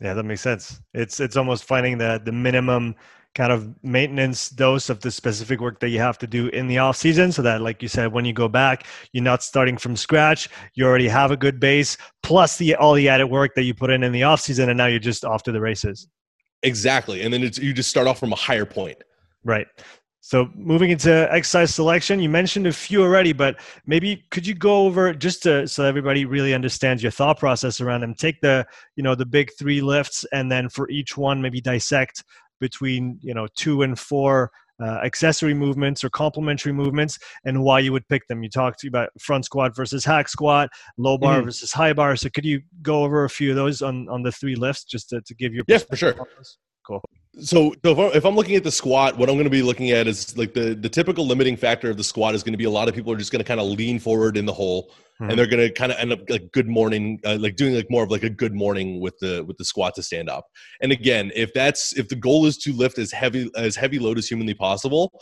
[0.00, 0.80] Yeah, that makes sense.
[0.94, 2.94] It's it's almost finding the the minimum
[3.34, 6.78] kind of maintenance dose of the specific work that you have to do in the
[6.78, 9.96] off season so that like you said when you go back you're not starting from
[9.96, 10.48] scratch.
[10.74, 13.90] You already have a good base plus the all the added work that you put
[13.90, 16.08] in in the off season and now you're just off to the races.
[16.62, 17.22] Exactly.
[17.22, 18.98] And then it's you just start off from a higher point.
[19.44, 19.66] Right.
[20.24, 24.86] So moving into exercise selection, you mentioned a few already, but maybe could you go
[24.86, 28.14] over just to, so everybody really understands your thought process around them?
[28.14, 28.64] Take the
[28.94, 32.22] you know the big three lifts, and then for each one, maybe dissect
[32.62, 34.50] between you know two and four
[34.82, 38.42] uh, accessory movements or complementary movements and why you would pick them.
[38.42, 42.16] You talked about front squat versus hack squat, low bar mm versus high bar.
[42.16, 45.10] So could you go over a few of those on, on the three lifts just
[45.10, 46.14] to, to give your yeah for sure.
[46.86, 47.02] Cool
[47.40, 50.06] so, so if I'm looking at the squat, what I'm going to be looking at
[50.06, 52.70] is like the the typical limiting factor of the squat is going to be a
[52.70, 55.30] lot of people are just going to kind of lean forward in the hole, mm-hmm.
[55.30, 57.90] and they're going to kind of end up like good morning, uh, like doing like
[57.90, 60.46] more of like a good morning with the with the squat to stand up.
[60.82, 64.18] And again, if that's if the goal is to lift as heavy as heavy load
[64.18, 65.18] as humanly possible,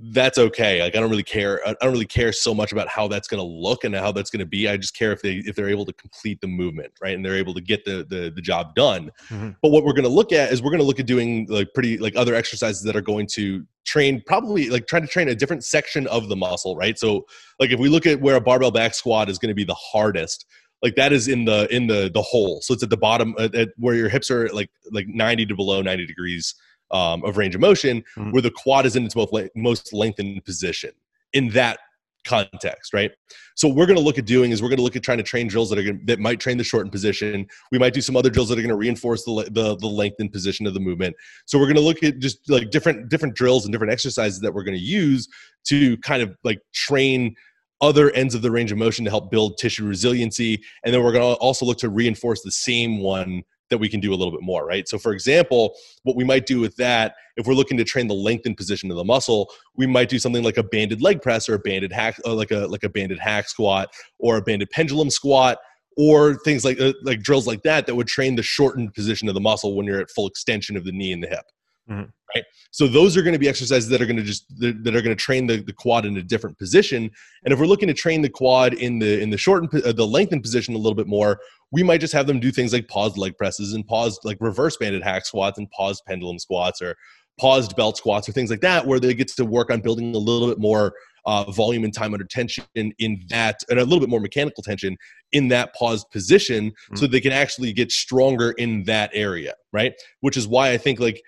[0.00, 0.82] that's okay.
[0.82, 1.60] Like I don't really care.
[1.66, 4.28] I don't really care so much about how that's going to look and how that's
[4.28, 4.68] going to be.
[4.68, 7.36] I just care if they if they're able to complete the movement, right, and they're
[7.36, 9.12] able to get the the, the job done.
[9.28, 9.50] Mm-hmm.
[9.62, 11.68] But what we're going to look at is we're going to look at doing like
[11.74, 15.34] pretty like other exercises that are going to train probably like trying to train a
[15.34, 16.98] different section of the muscle, right?
[16.98, 17.26] So
[17.60, 19.74] like if we look at where a barbell back squat is going to be the
[19.74, 20.44] hardest,
[20.82, 22.60] like that is in the in the the hole.
[22.62, 25.54] So it's at the bottom at, at where your hips are like like ninety to
[25.54, 26.54] below ninety degrees
[26.90, 28.30] um, of range of motion, mm-hmm.
[28.30, 30.92] where the quad is in its most, most lengthened position
[31.32, 31.78] in that
[32.24, 33.12] context, right?
[33.54, 35.18] So what we're going to look at doing is we're going to look at trying
[35.18, 37.46] to train drills that are going that might train the shortened position.
[37.70, 40.32] We might do some other drills that are going to reinforce the the, the lengthened
[40.32, 41.16] position of the movement.
[41.46, 44.52] So we're going to look at just like different different drills and different exercises that
[44.52, 45.28] we're going to use
[45.64, 47.34] to kind of like train
[47.80, 50.62] other ends of the range of motion to help build tissue resiliency.
[50.84, 53.42] And then we're going to also look to reinforce the same one
[53.74, 54.88] that we can do a little bit more, right?
[54.88, 58.14] So, for example, what we might do with that, if we're looking to train the
[58.14, 61.54] lengthened position of the muscle, we might do something like a banded leg press or
[61.54, 63.88] a banded hack, uh, like a like a banded hack squat
[64.20, 65.58] or a banded pendulum squat
[65.96, 69.34] or things like uh, like drills like that that would train the shortened position of
[69.34, 71.44] the muscle when you're at full extension of the knee and the hip.
[71.90, 72.10] Mm-hmm.
[72.34, 72.44] Right.
[72.70, 75.16] So those are going to be exercises that are going to just that are going
[75.16, 77.10] to train the, the quad in a different position.
[77.44, 80.06] And if we're looking to train the quad in the in the shortened uh, the
[80.06, 81.38] lengthened position a little bit more,
[81.74, 84.76] we might just have them do things like paused leg presses and paused like reverse
[84.76, 86.94] banded hack squats and paused pendulum squats or
[87.36, 90.18] paused belt squats or things like that, where they get to work on building a
[90.18, 90.94] little bit more
[91.26, 94.62] uh, volume and time under tension in, in that, and a little bit more mechanical
[94.62, 94.96] tension
[95.32, 96.94] in that paused position, mm-hmm.
[96.94, 99.94] so they can actually get stronger in that area, right?
[100.20, 101.20] Which is why I think like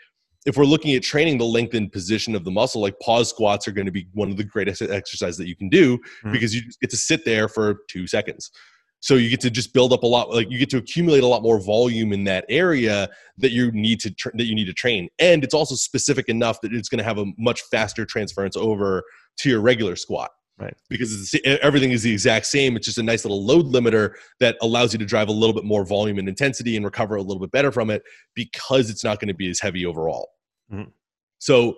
[0.44, 3.72] if we're looking at training the lengthened position of the muscle, like pause squats are
[3.72, 6.30] going to be one of the greatest exercises that you can do mm-hmm.
[6.30, 8.52] because you get to sit there for two seconds.
[9.00, 11.26] So you get to just build up a lot, like you get to accumulate a
[11.26, 14.72] lot more volume in that area that you need to tra- that you need to
[14.72, 18.56] train, and it's also specific enough that it's going to have a much faster transference
[18.56, 19.04] over
[19.38, 20.30] to your regular squat.
[20.58, 20.74] Right.
[20.88, 22.76] Because everything is the exact same.
[22.76, 25.64] It's just a nice little load limiter that allows you to drive a little bit
[25.64, 28.02] more volume and intensity and recover a little bit better from it
[28.34, 30.30] because it's not going to be as heavy overall.
[30.72, 30.88] Mm-hmm.
[31.38, 31.76] So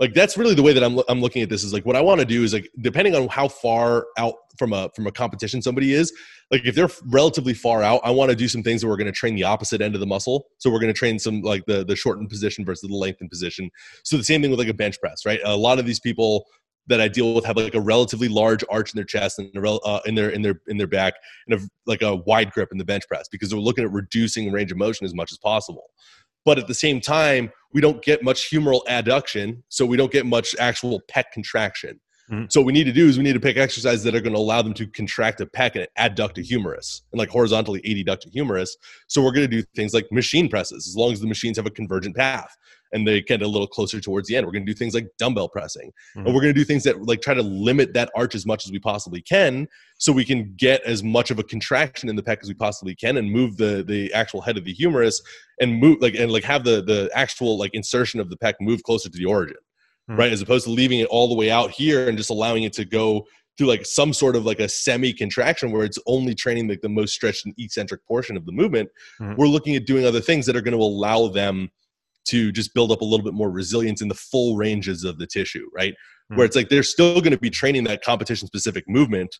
[0.00, 2.00] like that's really the way that I'm I'm looking at this is like what I
[2.00, 5.60] want to do is like depending on how far out from a from a competition
[5.62, 6.12] somebody is
[6.50, 9.06] like if they're relatively far out I want to do some things that we're going
[9.06, 10.46] to train the opposite end of the muscle.
[10.58, 13.70] So we're going to train some like the the shortened position versus the lengthened position.
[14.02, 15.40] So the same thing with like a bench press right?
[15.44, 16.46] A lot of these people
[16.86, 20.00] that I deal with have like a relatively large arch in their chest and uh,
[20.06, 21.14] in their in their in their back
[21.46, 24.50] and a, like a wide grip in the bench press because they're looking at reducing
[24.50, 25.90] range of motion as much as possible.
[26.46, 30.26] But at the same time we don't get much humeral adduction so we don't get
[30.26, 32.00] much actual pec contraction.
[32.30, 32.44] Mm-hmm.
[32.48, 34.34] so what we need to do is we need to pick exercises that are going
[34.34, 38.24] to allow them to contract a pec and adduct a humerus and like horizontally adduct
[38.24, 38.76] a humerus.
[39.08, 41.66] So we're going to do things like machine presses as long as the machines have
[41.66, 42.56] a convergent path
[42.92, 44.46] and they get a little closer towards the end.
[44.46, 46.26] We're going to do things like dumbbell pressing, mm-hmm.
[46.26, 48.66] and we're going to do things that like try to limit that arch as much
[48.66, 52.22] as we possibly can, so we can get as much of a contraction in the
[52.22, 55.22] pec as we possibly can, and move the the actual head of the humerus
[55.60, 58.82] and move like and like have the the actual like insertion of the pec move
[58.82, 59.56] closer to the origin,
[60.08, 60.18] mm-hmm.
[60.18, 60.32] right?
[60.32, 62.84] As opposed to leaving it all the way out here and just allowing it to
[62.84, 63.26] go
[63.60, 66.88] through like some sort of like a semi contraction where it's only training like the
[66.88, 68.88] most stretched and eccentric portion of the movement.
[69.20, 69.34] Mm-hmm.
[69.36, 71.70] We're looking at doing other things that are going to allow them
[72.26, 75.26] to just build up a little bit more resilience in the full ranges of the
[75.26, 75.92] tissue, right?
[75.92, 76.36] Mm-hmm.
[76.36, 79.38] Where it's like they're still going to be training that competition specific movement,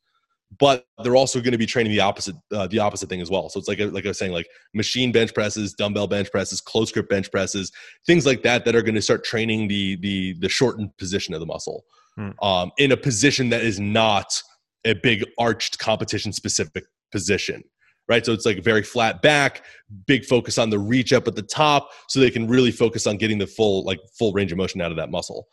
[0.59, 3.49] but they're also going to be training the opposite uh, the opposite thing as well.
[3.49, 6.91] So it's like like I was saying, like machine bench presses, dumbbell bench presses, close
[6.91, 7.71] grip bench presses,
[8.07, 11.41] things like that that are going to start training the the the shortened position of
[11.41, 11.85] the muscle
[12.19, 12.45] mm-hmm.
[12.45, 14.43] um, in a position that is not
[14.85, 17.63] a big arched competition specific position
[18.11, 18.27] right?
[18.27, 19.65] So it's like very flat back,
[20.07, 23.17] big focus on the reach up at the top, so they can really focus on
[23.17, 25.47] getting the full like full range of motion out of that muscle.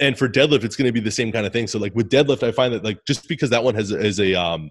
[0.00, 1.68] And for deadlift, it's going to be the same kind of thing.
[1.68, 4.34] So like with deadlift, I find that like just because that one has is a
[4.34, 4.70] um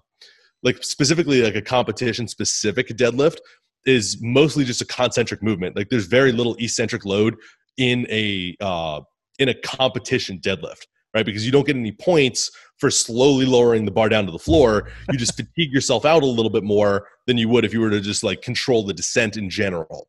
[0.62, 3.38] like specifically like a competition specific deadlift
[3.86, 5.74] is mostly just a concentric movement.
[5.76, 7.36] Like there's very little eccentric load
[7.78, 9.00] in a uh
[9.38, 11.26] in a competition deadlift right?
[11.26, 14.90] Because you don't get any points for slowly lowering the bar down to the floor.
[15.10, 17.90] You just fatigue yourself out a little bit more than you would if you were
[17.90, 20.08] to just like control the descent in general.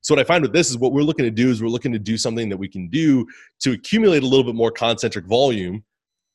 [0.00, 1.92] So what I find with this is what we're looking to do is we're looking
[1.92, 3.26] to do something that we can do
[3.60, 5.84] to accumulate a little bit more concentric volume,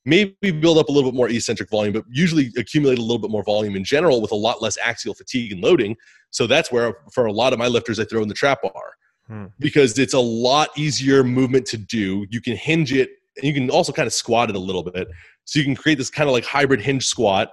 [0.04, 3.32] maybe build up a little bit more eccentric volume, but usually accumulate a little bit
[3.32, 5.96] more volume in general with a lot less axial fatigue and loading.
[6.32, 8.94] So that's where for a lot of my lifters I throw in the trap bar.
[9.28, 9.46] Hmm.
[9.58, 12.26] Because it's a lot easier movement to do.
[12.30, 15.08] You can hinge it and you can also kind of squat it a little bit.
[15.46, 17.52] So you can create this kind of like hybrid hinge squat,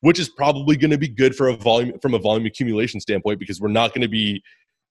[0.00, 3.38] which is probably going to be good for a volume from a volume accumulation standpoint
[3.38, 4.42] because we're not going to be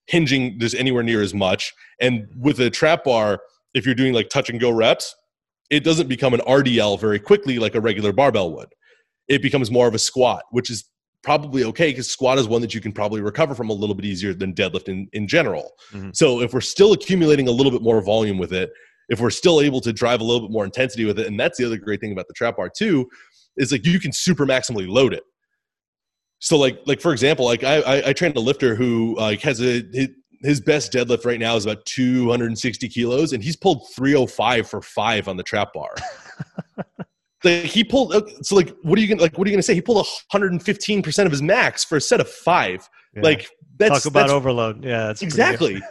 [0.08, 1.74] hinging this anywhere near as much.
[2.00, 3.42] And with a trap bar,
[3.74, 5.16] if you're doing like touch and go reps,
[5.70, 8.70] it doesn't become an RDL very quickly like a regular barbell would.
[9.28, 10.86] It becomes more of a squat, which is
[11.24, 14.06] probably okay because squat is one that you can probably recover from a little bit
[14.06, 15.72] easier than deadlift in, in general.
[15.92, 16.12] Mm-hmm.
[16.14, 18.72] So if we're still accumulating a little bit more volume with it,
[19.10, 21.58] if we're still able to drive a little bit more intensity with it, and that's
[21.58, 23.08] the other great thing about the trap bar too,
[23.58, 25.24] is like you can super maximally load it.
[26.40, 29.62] So like like for example, like I I, I trained a lifter who like has
[29.62, 29.84] a
[30.42, 35.28] his best deadlift right now is about 260 kilos, and he's pulled 305 for five
[35.28, 35.94] on the trap bar.
[37.44, 39.64] like he pulled uh, so like what are you gonna like what are you gonna
[39.64, 43.22] say he pulled 115% of his max for a set of five yeah.
[43.22, 44.84] like that's talk about that's, overload.
[44.84, 45.82] Yeah exactly.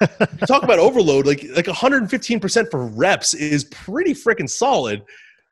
[0.47, 5.03] Talk about overload like like 115% for reps is pretty freaking solid.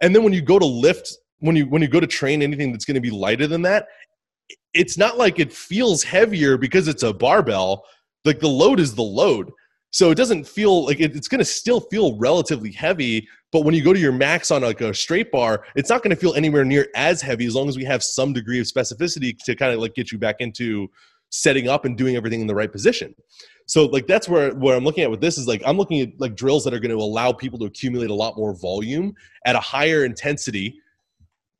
[0.00, 2.72] And then when you go to lift when you when you go to train anything
[2.72, 3.86] that's going to be lighter than that
[4.74, 7.84] it's not like it feels heavier because it's a barbell.
[8.24, 9.50] Like the load is the load.
[9.90, 13.74] So it doesn't feel like it, it's going to still feel relatively heavy but when
[13.74, 16.34] you go to your max on like a straight bar it's not going to feel
[16.34, 19.72] anywhere near as heavy as long as we have some degree of specificity to kind
[19.72, 20.88] of like get you back into
[21.32, 23.14] setting up and doing everything in the right position.
[23.66, 26.08] So like that's where where i'm looking at with this is like i'm looking at
[26.18, 29.14] like drills that are going to allow people to accumulate a lot more volume
[29.46, 30.78] at a higher intensity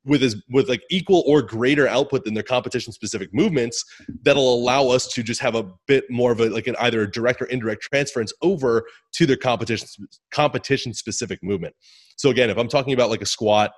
[0.05, 3.83] with as with like equal or greater output than their competition specific movements
[4.23, 7.09] that'll allow us to just have a bit more of a like an either a
[7.09, 9.87] direct or indirect transference over to their competition
[10.31, 11.73] competition specific movement.
[12.17, 13.71] So again if i'm talking about like a squat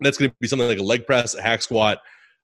[0.00, 2.00] that's going to be something like a leg press a hack squat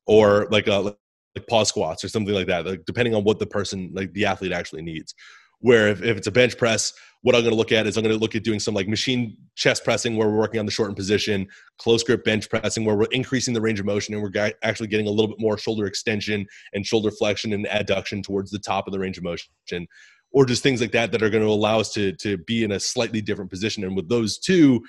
[0.06, 0.96] or like a
[1.36, 4.24] like pause squats or something like that like depending on what the person like the
[4.24, 5.14] athlete actually needs
[5.60, 6.92] where if, if it's a bench press
[7.22, 8.88] what I'm going to look at is I'm going to look at doing some like
[8.88, 11.46] machine chest pressing where we're working on the shortened position,
[11.78, 15.06] close grip bench pressing where we're increasing the range of motion and we're actually getting
[15.06, 18.92] a little bit more shoulder extension and shoulder flexion and adduction towards the top of
[18.92, 19.86] the range of motion,
[20.32, 22.72] or just things like that that are going to allow us to to be in
[22.72, 23.84] a slightly different position.
[23.84, 24.82] And with those two,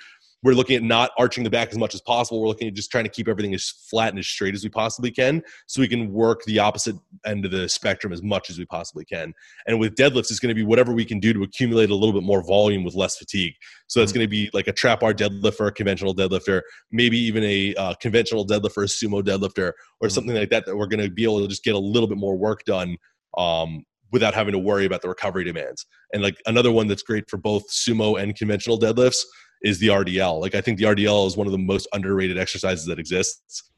[0.44, 2.40] we're looking at not arching the back as much as possible.
[2.40, 4.68] We're looking at just trying to keep everything as flat and as straight as we
[4.68, 8.58] possibly can so we can work the opposite end of the spectrum as much as
[8.58, 9.32] we possibly can.
[9.66, 12.12] And with deadlifts, it's going to be whatever we can do to accumulate a little
[12.12, 13.54] bit more volume with less fatigue.
[13.86, 14.18] So that's mm-hmm.
[14.18, 16.60] going to be like a trap bar deadlift for a conventional deadlifter,
[16.92, 20.08] maybe even a uh, conventional deadlift for a sumo deadlifter or mm-hmm.
[20.08, 22.18] something like that, that we're going to be able to just get a little bit
[22.18, 22.98] more work done
[23.38, 25.86] um, without having to worry about the recovery demands.
[26.12, 29.24] And like another one that's great for both sumo and conventional deadlifts
[29.62, 30.40] is the RDL.
[30.40, 33.70] Like I think the RDL is one of the most underrated exercises that exists.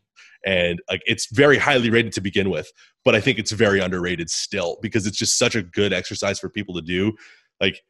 [0.44, 2.70] And like it's very highly rated to begin with,
[3.04, 6.48] but I think it's very underrated still because it's just such a good exercise for
[6.48, 7.12] people to do.
[7.60, 7.80] Like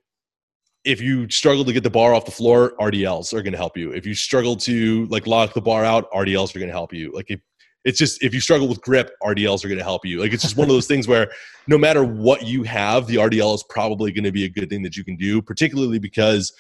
[0.85, 3.77] if you struggle to get the bar off the floor, RDLs are going to help
[3.77, 3.91] you.
[3.93, 7.13] If you struggle to like lock the bar out, RDLs are going to help you.
[7.13, 7.41] Like if,
[7.85, 10.21] it's just if you struggle with grip, RDLs are going to help you.
[10.21, 11.31] Like it's just one of those things where
[11.67, 14.83] no matter what you have, the RDL is probably going to be a good thing
[14.83, 16.53] that you can do, particularly because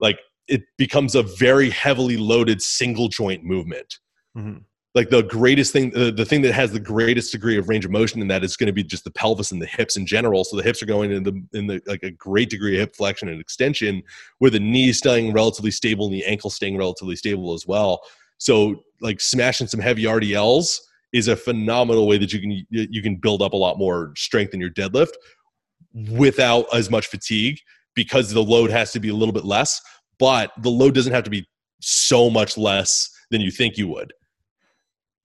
[0.00, 3.98] like it becomes a very heavily loaded single joint movement.
[4.36, 4.58] Mm-hmm.
[4.94, 7.90] Like the greatest thing, the, the thing that has the greatest degree of range of
[7.90, 10.44] motion in that is going to be just the pelvis and the hips in general.
[10.44, 12.96] So the hips are going in the in the like a great degree of hip
[12.96, 14.02] flexion and extension,
[14.40, 18.00] with the knee staying relatively stable and the ankle staying relatively stable as well.
[18.38, 20.80] So like smashing some heavy RDLs
[21.12, 24.54] is a phenomenal way that you can you can build up a lot more strength
[24.54, 25.12] in your deadlift
[26.10, 27.58] without as much fatigue
[27.94, 29.80] because the load has to be a little bit less
[30.18, 31.46] but the load doesn't have to be
[31.80, 34.12] so much less than you think you would.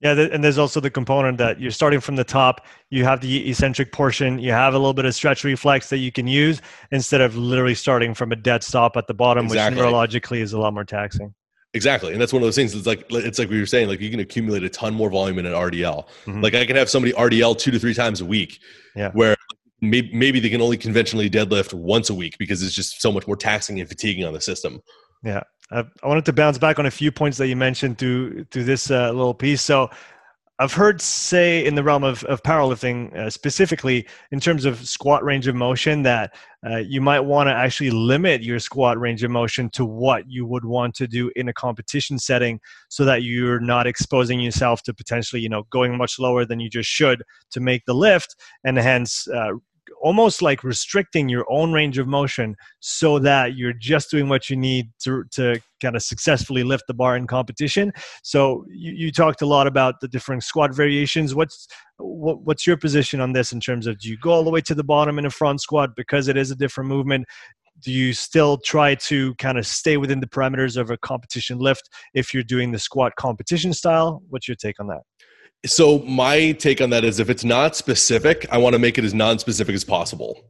[0.00, 2.66] Yeah, and there's also the component that you're starting from the top.
[2.90, 4.38] You have the eccentric portion.
[4.38, 7.74] You have a little bit of stretch reflex that you can use instead of literally
[7.74, 9.80] starting from a dead stop at the bottom, exactly.
[9.80, 11.34] which neurologically is a lot more taxing.
[11.72, 12.74] Exactly, and that's one of those things.
[12.74, 15.38] It's like it's like we were saying, like you can accumulate a ton more volume
[15.38, 16.06] in an RDL.
[16.26, 16.42] Mm-hmm.
[16.42, 18.60] Like I can have somebody RDL two to three times a week.
[18.94, 19.10] Yeah.
[19.12, 19.36] Where
[19.90, 23.26] maybe, maybe they can only conventionally deadlift once a week because it's just so much
[23.26, 24.80] more taxing and fatiguing on the system.
[25.22, 25.42] Yeah.
[25.70, 28.64] I, I wanted to bounce back on a few points that you mentioned through through
[28.64, 29.62] this uh, little piece.
[29.62, 29.90] So,
[30.60, 35.24] I've heard say in the realm of, of powerlifting, uh, specifically in terms of squat
[35.24, 39.32] range of motion, that uh, you might want to actually limit your squat range of
[39.32, 43.58] motion to what you would want to do in a competition setting so that you're
[43.58, 47.58] not exposing yourself to potentially, you know, going much lower than you just should to
[47.58, 49.50] make the lift and hence uh,
[50.00, 54.56] almost like restricting your own range of motion so that you're just doing what you
[54.56, 57.92] need to, to kind of successfully lift the bar in competition.
[58.22, 61.34] So you, you talked a lot about the different squat variations.
[61.34, 61.66] What's
[61.98, 64.60] what, what's your position on this in terms of do you go all the way
[64.62, 67.26] to the bottom in a front squat because it is a different movement?
[67.80, 71.90] do you still try to kind of stay within the parameters of a competition lift
[72.14, 75.02] if you're doing the squat competition style what's your take on that
[75.66, 79.04] so my take on that is if it's not specific, I want to make it
[79.04, 80.42] as non-specific as possible.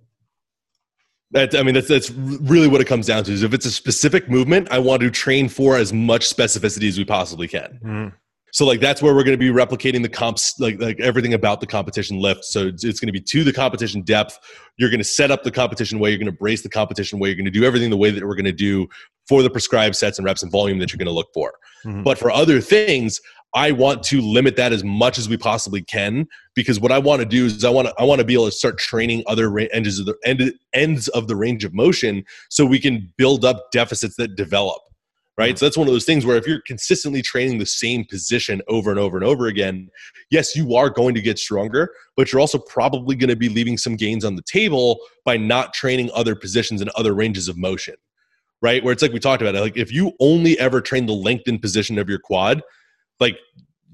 [1.30, 3.32] That I mean, that's that's really what it comes down to.
[3.32, 6.98] Is if it's a specific movement, I want to train for as much specificity as
[6.98, 7.80] we possibly can.
[7.82, 8.12] Mm.
[8.52, 11.60] So like that's where we're going to be replicating the comps, like like everything about
[11.60, 12.44] the competition lift.
[12.44, 14.38] So it's, it's going to be to the competition depth.
[14.76, 16.10] You're going to set up the competition way.
[16.10, 17.30] You're going to brace the competition way.
[17.30, 18.86] You're going to do everything the way that we're going to do
[19.26, 21.54] for the prescribed sets and reps and volume that you're going to look for.
[21.84, 22.04] Mm-hmm.
[22.04, 23.20] But for other things,
[23.54, 27.20] I want to limit that as much as we possibly can because what I want
[27.20, 29.48] to do is I want to I want to be able to start training other
[29.48, 33.44] ra- ends of the end, ends of the range of motion so we can build
[33.44, 34.82] up deficits that develop.
[35.36, 35.50] right?
[35.50, 35.58] Mm-hmm.
[35.58, 38.90] So that's one of those things where if you're consistently training the same position over
[38.90, 39.88] and over and over again,
[40.30, 43.78] yes, you are going to get stronger, but you're also probably going to be leaving
[43.78, 47.94] some gains on the table by not training other positions and other ranges of motion,
[48.62, 48.82] right?
[48.82, 51.62] Where it's like we talked about it, like if you only ever train the lengthened
[51.62, 52.62] position of your quad,
[53.20, 53.38] like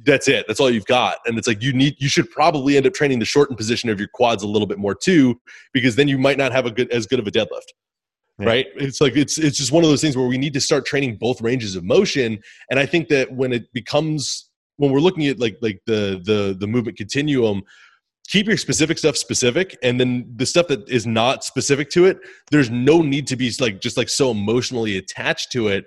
[0.05, 0.47] that's it.
[0.49, 1.19] That's all you've got.
[1.27, 3.99] And it's like you need you should probably end up training the shortened position of
[3.99, 5.41] your quads a little bit more too,
[5.73, 7.73] because then you might not have a good as good of a deadlift
[8.41, 8.47] yeah.
[8.47, 10.85] right it's like it's it's just one of those things where we need to start
[10.85, 12.39] training both ranges of motion
[12.71, 16.57] and i think that when it becomes when we're looking at like like the the
[16.59, 17.63] the movement continuum
[18.29, 22.19] keep your specific stuff specific and then the stuff that is not specific to it
[22.51, 25.85] there's no need to be like just like so emotionally attached to it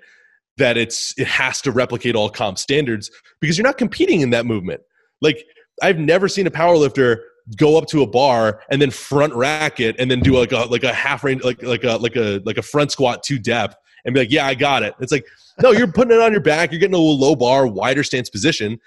[0.56, 4.46] that it's it has to replicate all comp standards because you're not competing in that
[4.46, 4.80] movement.
[5.20, 5.44] Like
[5.82, 7.24] i've never seen a power lifter
[7.56, 10.58] go up to a bar and then front rack it and then do like a
[10.70, 13.76] like a half range like like a like a like a front squat to depth
[14.04, 14.94] and be like yeah i got it.
[15.00, 15.24] It's like
[15.62, 18.78] no you're putting it on your back you're getting a low bar wider stance position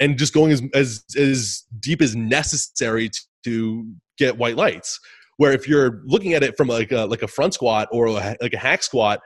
[0.00, 3.86] and just going as as as deep as necessary to, to
[4.18, 4.98] get white lights.
[5.36, 8.36] Where if you're looking at it from like a like a front squat or a,
[8.40, 9.20] like a hack squat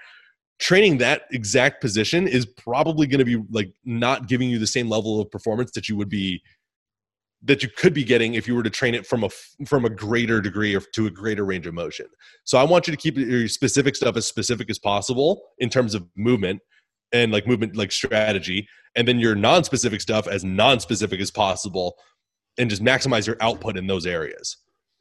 [0.58, 4.88] training that exact position is probably going to be like not giving you the same
[4.88, 6.42] level of performance that you would be
[7.42, 9.28] that you could be getting if you were to train it from a
[9.66, 12.06] from a greater degree or to a greater range of motion.
[12.44, 15.94] So I want you to keep your specific stuff as specific as possible in terms
[15.94, 16.60] of movement
[17.12, 21.96] and like movement like strategy and then your non-specific stuff as non-specific as possible
[22.58, 24.56] and just maximize your output in those areas.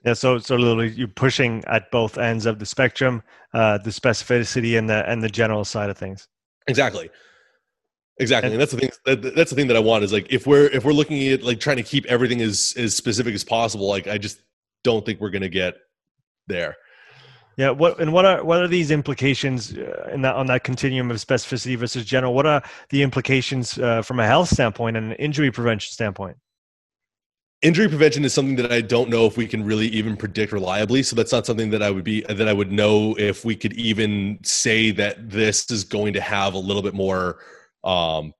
[0.05, 4.77] Yeah, so so literally you're pushing at both ends of the spectrum, uh, the specificity
[4.77, 6.27] and the and the general side of things.
[6.67, 7.09] Exactly.
[8.17, 8.91] Exactly, and, and that's the thing.
[9.05, 11.41] That, that's the thing that I want is like if we're if we're looking at
[11.41, 13.87] like trying to keep everything as as specific as possible.
[13.87, 14.39] Like I just
[14.83, 15.75] don't think we're going to get
[16.47, 16.77] there.
[17.57, 17.71] Yeah.
[17.71, 21.17] What and what are what are these implications uh, in that on that continuum of
[21.17, 22.33] specificity versus general?
[22.33, 26.37] What are the implications uh, from a health standpoint and an injury prevention standpoint?
[27.61, 31.01] Injury prevention is something that I don't know if we can really even predict reliably.
[31.01, 33.73] So that's not something that I would be that I would know if we could
[33.73, 37.39] even say that this is going to have a little bit more
[37.83, 38.33] um,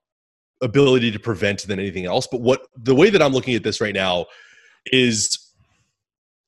[0.62, 2.28] ability to prevent than anything else.
[2.30, 4.26] But what the way that I'm looking at this right now
[4.88, 5.40] is,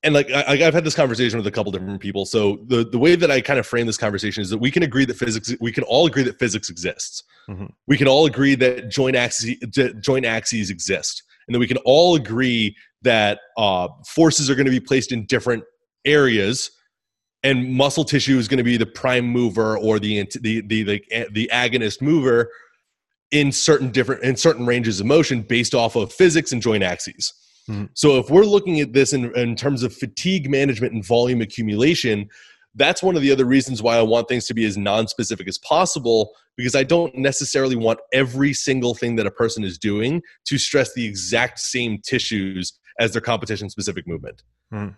[0.02, 2.26] and like I, have had this conversation with a couple different people.
[2.26, 4.82] So the the way that I kind of frame this conversation is that we can
[4.82, 7.24] agree that physics, we can all agree that physics exists.
[7.48, 7.66] Mm-hmm.
[7.86, 9.56] We can all agree that joint axes
[10.00, 14.70] joint axes exist, and then we can all agree that uh, forces are going to
[14.70, 15.64] be placed in different
[16.04, 16.70] areas
[17.42, 21.28] and muscle tissue is going to be the prime mover or the the the the,
[21.32, 22.50] the agonist mover
[23.30, 27.32] in certain different in certain ranges of motion based off of physics and joint axes.
[27.68, 27.86] Mm-hmm.
[27.94, 32.28] So if we're looking at this in, in terms of fatigue management and volume accumulation,
[32.78, 35.58] that's one of the other reasons why I want things to be as non-specific as
[35.58, 40.58] possible because I don't necessarily want every single thing that a person is doing to
[40.58, 44.42] stress the exact same tissues as their competition specific movement.
[44.72, 44.96] Mm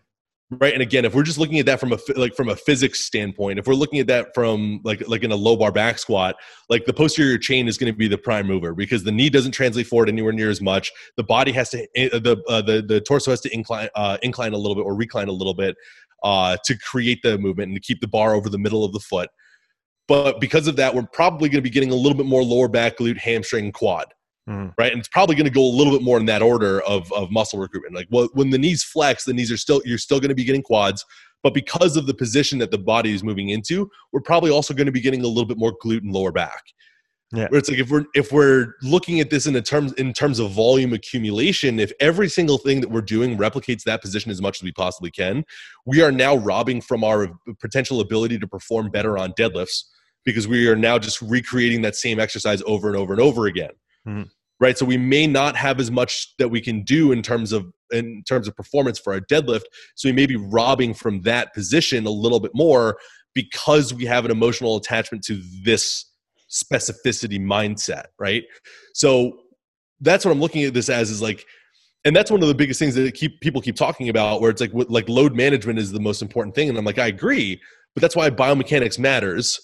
[0.51, 3.01] right and again if we're just looking at that from a like from a physics
[3.05, 6.34] standpoint if we're looking at that from like like in a low bar back squat
[6.70, 9.53] like the posterior chain is going to be the prime mover because the knee doesn't
[9.53, 10.90] translate forward anywhere near as much.
[11.16, 14.55] The body has to eh, the uh, the, the torso has to incline uh, incline
[14.55, 15.76] a little bit or recline a little bit
[16.22, 19.01] uh, to create the movement and to keep the bar over the middle of the
[19.01, 19.28] foot.
[20.07, 22.68] But because of that we're probably going to be getting a little bit more lower
[22.68, 24.07] back glute hamstring quad
[24.51, 24.74] Mm.
[24.76, 24.90] Right.
[24.90, 27.30] And it's probably going to go a little bit more in that order of, of
[27.30, 27.94] muscle recruitment.
[27.94, 30.44] Like well, when the knees flex, the knees are still, you're still going to be
[30.44, 31.05] getting quads.
[31.42, 34.86] But because of the position that the body is moving into, we're probably also going
[34.86, 36.62] to be getting a little bit more glute and lower back.
[37.32, 37.46] Yeah.
[37.48, 40.40] Where it's like if we're if we're looking at this in a terms in terms
[40.40, 44.59] of volume accumulation, if every single thing that we're doing replicates that position as much
[44.59, 45.44] as we possibly can,
[45.86, 47.28] we are now robbing from our
[47.61, 49.84] potential ability to perform better on deadlifts
[50.24, 53.70] because we are now just recreating that same exercise over and over and over again.
[54.07, 54.22] Mm-hmm.
[54.61, 54.76] Right.
[54.76, 58.22] So we may not have as much that we can do in terms of in
[58.28, 59.62] terms of performance for our deadlift.
[59.94, 62.98] So we may be robbing from that position a little bit more
[63.34, 66.12] because we have an emotional attachment to this
[66.50, 68.06] specificity mindset.
[68.18, 68.44] Right.
[68.94, 69.38] So
[70.00, 71.46] that's what I'm looking at this as is like
[72.04, 74.61] and that's one of the biggest things that keep people keep talking about where it's
[74.61, 77.61] like like load management is the most important thing and i'm like i agree
[77.94, 79.61] but that's why biomechanics matters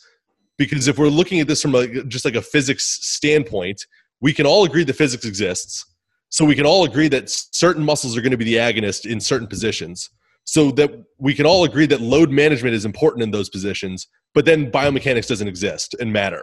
[0.58, 3.86] because if we're looking at this from a, just like a physics standpoint
[4.20, 5.84] we can all agree that physics exists.
[6.28, 9.20] So we can all agree that certain muscles are going to be the agonist in
[9.20, 10.10] certain positions.
[10.44, 14.44] So that we can all agree that load management is important in those positions, but
[14.44, 16.42] then biomechanics doesn't exist and matter.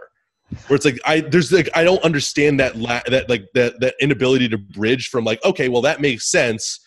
[0.66, 3.94] Where it's like I there's like I don't understand that la- that like that that
[4.00, 6.80] inability to bridge from like okay well that makes sense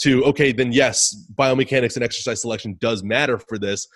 [0.00, 3.86] to okay then yes biomechanics and exercise selection does matter for this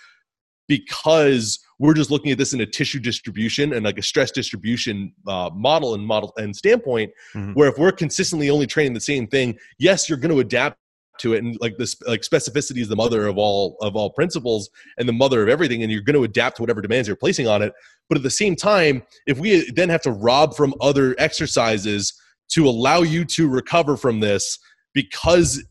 [0.69, 5.13] because we're just looking at this in a tissue distribution and like a stress distribution
[5.27, 7.53] uh, model and model and standpoint mm-hmm.
[7.55, 10.77] where if we're consistently only training the same thing yes you're going to adapt
[11.19, 14.71] to it and like this like specificity is the mother of all of all principles
[14.99, 17.49] and the mother of everything and you're going to adapt to whatever demands you're placing
[17.49, 17.73] on it
[18.09, 22.15] but at the same time if we then have to rob from other exercises
[22.49, 24.59] to allow you to recover from this
[24.95, 25.63] because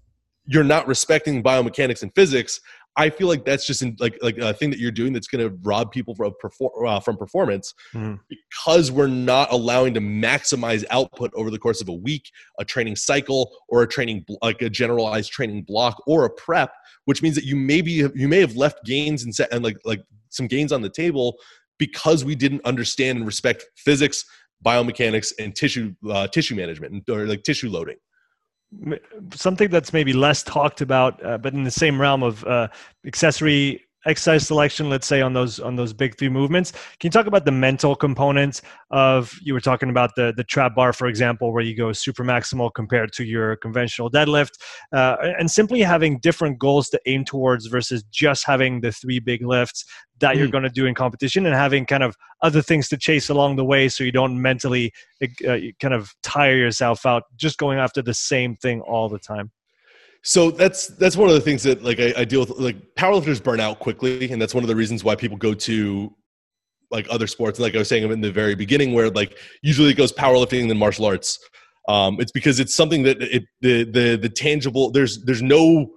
[0.48, 2.60] you're not respecting biomechanics and physics
[2.98, 5.48] I feel like that's just in, like like a thing that you're doing that's going
[5.48, 8.16] to rob people from perform, uh, from performance mm-hmm.
[8.28, 12.96] because we're not allowing to maximize output over the course of a week, a training
[12.96, 16.72] cycle, or a training like a generalized training block or a prep,
[17.06, 20.02] which means that you maybe you may have left gains and set and like like
[20.30, 21.38] some gains on the table
[21.78, 24.26] because we didn't understand and respect physics,
[24.66, 27.98] biomechanics, and tissue uh, tissue management or like tissue loading
[29.34, 32.68] something that's maybe less talked about, uh, but in the same realm of uh,
[33.06, 37.26] accessory exercise selection let's say on those on those big three movements can you talk
[37.26, 41.52] about the mental components of you were talking about the the trap bar for example
[41.52, 44.52] where you go super maximal compared to your conventional deadlift
[44.94, 49.46] uh, and simply having different goals to aim towards versus just having the three big
[49.46, 49.84] lifts
[50.20, 50.40] that mm.
[50.40, 53.56] you're going to do in competition and having kind of other things to chase along
[53.56, 54.92] the way so you don't mentally
[55.24, 59.52] uh, kind of tire yourself out just going after the same thing all the time
[60.28, 62.50] so that's that's one of the things that like I, I, deal with.
[62.50, 66.14] Like powerlifters burn out quickly, and that's one of the reasons why people go to
[66.92, 67.58] like other sports.
[67.58, 70.60] And like I was saying in the very beginning, where like usually it goes powerlifting
[70.60, 71.40] and then martial arts.
[71.88, 74.92] Um, it's because it's something that it the the the tangible.
[74.92, 75.94] There's there's no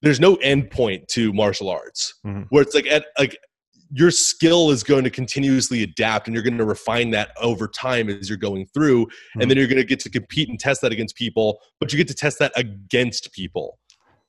[0.00, 2.44] there's no end point to martial arts mm-hmm.
[2.48, 3.36] where it's like at like
[3.94, 8.08] your skill is going to continuously adapt and you're going to refine that over time
[8.08, 9.06] as you're going through.
[9.38, 11.96] And then you're going to get to compete and test that against people but you
[11.96, 13.78] get to test that against people.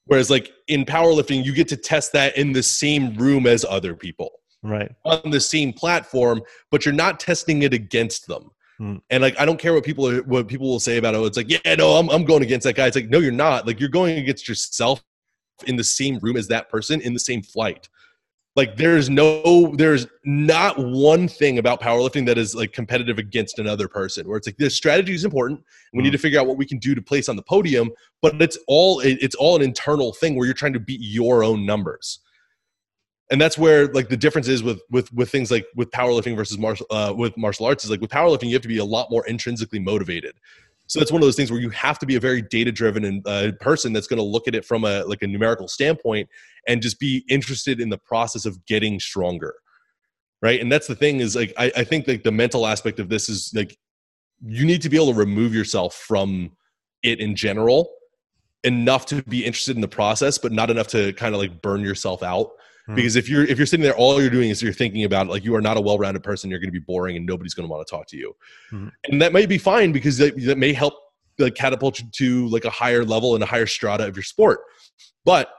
[0.05, 3.95] Whereas like in powerlifting you get to test that in the same room as other
[3.95, 4.31] people.
[4.61, 4.91] Right.
[5.05, 8.51] On the same platform but you're not testing it against them.
[8.81, 9.01] Mm.
[9.11, 11.19] and like i don't care what people are, what people will say about it.
[11.19, 12.87] It's like yeah no I'm, I'm going against that guy.
[12.87, 13.65] It's like no you're not.
[13.67, 15.03] Like you're going against yourself
[15.67, 17.87] in the same room as that person in the same flight
[18.55, 23.87] like there's no there's not one thing about powerlifting that is like competitive against another
[23.87, 26.03] person where it's like this strategy is important we mm.
[26.03, 27.89] need to figure out what we can do to place on the podium
[28.21, 31.65] but it's all it's all an internal thing where you're trying to beat your own
[31.65, 32.19] numbers
[33.31, 36.57] and that's where like the difference is with with with things like with powerlifting versus
[36.57, 39.09] martial uh, with martial arts is like with powerlifting you have to be a lot
[39.09, 40.35] more intrinsically motivated
[40.87, 43.21] so that's one of those things where you have to be a very data driven
[43.25, 46.29] uh, person that's going to look at it from a like a numerical standpoint
[46.67, 49.55] and just be interested in the process of getting stronger
[50.43, 50.59] right?
[50.59, 53.29] And that's the thing is like i, I think like the mental aspect of this
[53.29, 53.75] is like
[54.45, 56.51] you need to be able to remove yourself from
[57.01, 57.89] it in general
[58.63, 61.81] enough to be interested in the process but not enough to kind of like burn
[61.81, 62.51] yourself out
[62.85, 62.95] hmm.
[62.95, 65.29] because if you're if you're sitting there all you're doing is you're thinking about it,
[65.29, 67.67] like you are not a well-rounded person you're going to be boring and nobody's going
[67.67, 68.35] to want to talk to you
[68.69, 68.87] hmm.
[69.09, 70.93] and that might be fine because that, that may help
[71.39, 74.61] like catapult you to like a higher level and a higher strata of your sport
[75.25, 75.49] but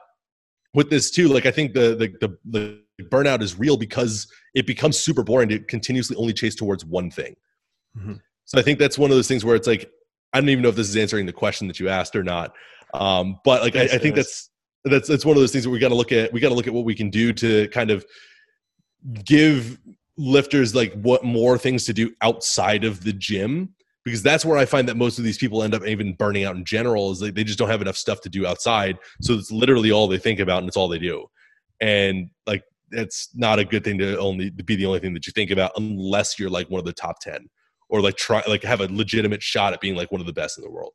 [0.74, 4.66] with this too, like I think the the the, the burnout is real because it
[4.66, 7.36] becomes super boring to continuously only chase towards one thing.
[7.96, 8.14] Mm-hmm.
[8.44, 9.90] So I think that's one of those things where it's like
[10.32, 12.52] I don't even know if this is answering the question that you asked or not.
[12.92, 14.50] Um, but like I, I, think that's
[14.84, 16.32] that's that's one of those things that we got to look at.
[16.32, 18.04] We got to look at what we can do to kind of
[19.24, 19.78] give
[20.16, 23.74] lifters like what more things to do outside of the gym
[24.04, 26.56] because that's where I find that most of these people end up even burning out
[26.56, 28.98] in general is they, they just don't have enough stuff to do outside.
[29.22, 31.26] So it's literally all they think about and it's all they do.
[31.80, 35.26] And like it's not a good thing to only to be the only thing that
[35.26, 37.48] you think about unless you're like one of the top 10
[37.88, 40.58] or like try like have a legitimate shot at being like one of the best
[40.58, 40.92] in the world.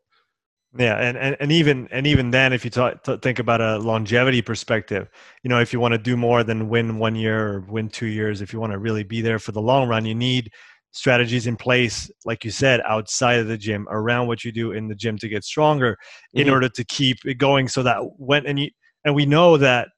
[0.77, 4.43] Yeah, and, and, and even and even then, if you talk, think about a longevity
[4.43, 5.09] perspective,
[5.41, 8.05] you know, if you want to do more than win one year or win two
[8.05, 10.51] years, if you want to really be there for the long run, you need
[10.91, 14.87] strategies in place, like you said, outside of the gym, around what you do in
[14.87, 16.41] the gym to get stronger, mm-hmm.
[16.41, 17.67] in order to keep it going.
[17.67, 18.69] So that when and you
[19.03, 19.89] and we know that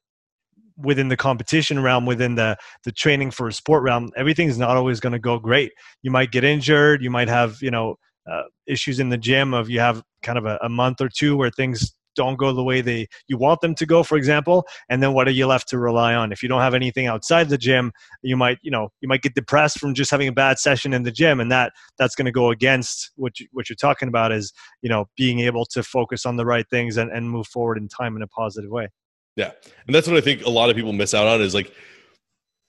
[0.77, 2.55] within the competition realm, within the
[2.85, 5.73] the training for a sport realm, everything's not always going to go great.
[6.01, 7.03] You might get injured.
[7.03, 7.97] You might have you know
[8.29, 11.35] uh, issues in the gym of you have kind of a, a month or two
[11.35, 15.01] where things don't go the way they you want them to go for example and
[15.01, 16.31] then what are you left to rely on?
[16.31, 17.91] If you don't have anything outside the gym
[18.21, 21.03] you might you know you might get depressed from just having a bad session in
[21.03, 24.31] the gym and that that's going to go against what you, what you're talking about
[24.31, 24.51] is
[24.81, 27.87] you know being able to focus on the right things and, and move forward in
[27.87, 28.89] time in a positive way.
[29.35, 29.51] Yeah
[29.87, 31.73] and that's what i think a lot of people miss out on is like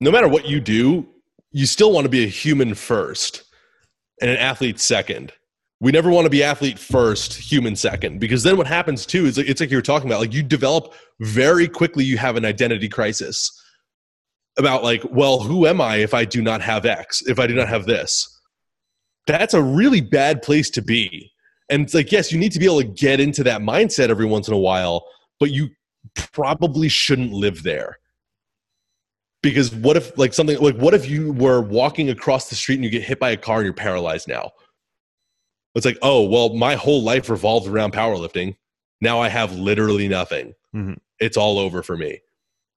[0.01, 1.09] no matter what you do
[1.51, 3.45] you still want to be a human first
[4.21, 5.33] and an athlete second
[5.83, 9.37] we never want to be athlete first, human second, because then what happens too is
[9.37, 12.89] it's like you were talking about, like you develop very quickly, you have an identity
[12.89, 13.51] crisis.
[14.57, 17.55] about like, well, who am I if I do not have X, if I do
[17.55, 18.29] not have this?
[19.27, 21.33] That's a really bad place to be.
[21.69, 24.27] And it's like, yes, you need to be able to get into that mindset every
[24.27, 25.05] once in a while,
[25.41, 25.71] but you
[26.15, 27.99] probably shouldn't live there.
[29.43, 32.85] Because what if like something like what if you were walking across the street and
[32.85, 34.53] you get hit by a car and you're paralyzed now?
[35.75, 38.57] It's like, oh, well, my whole life revolved around powerlifting.
[39.01, 40.55] Now I have literally nothing.
[40.75, 40.95] Mm-hmm.
[41.19, 42.21] It's all over for me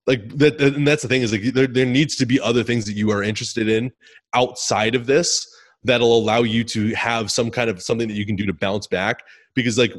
[0.06, 2.84] like that and that's the thing is like there, there needs to be other things
[2.86, 3.92] that you are interested in
[4.34, 5.46] outside of this
[5.84, 8.86] that'll allow you to have some kind of something that you can do to bounce
[8.86, 9.24] back
[9.54, 9.92] because like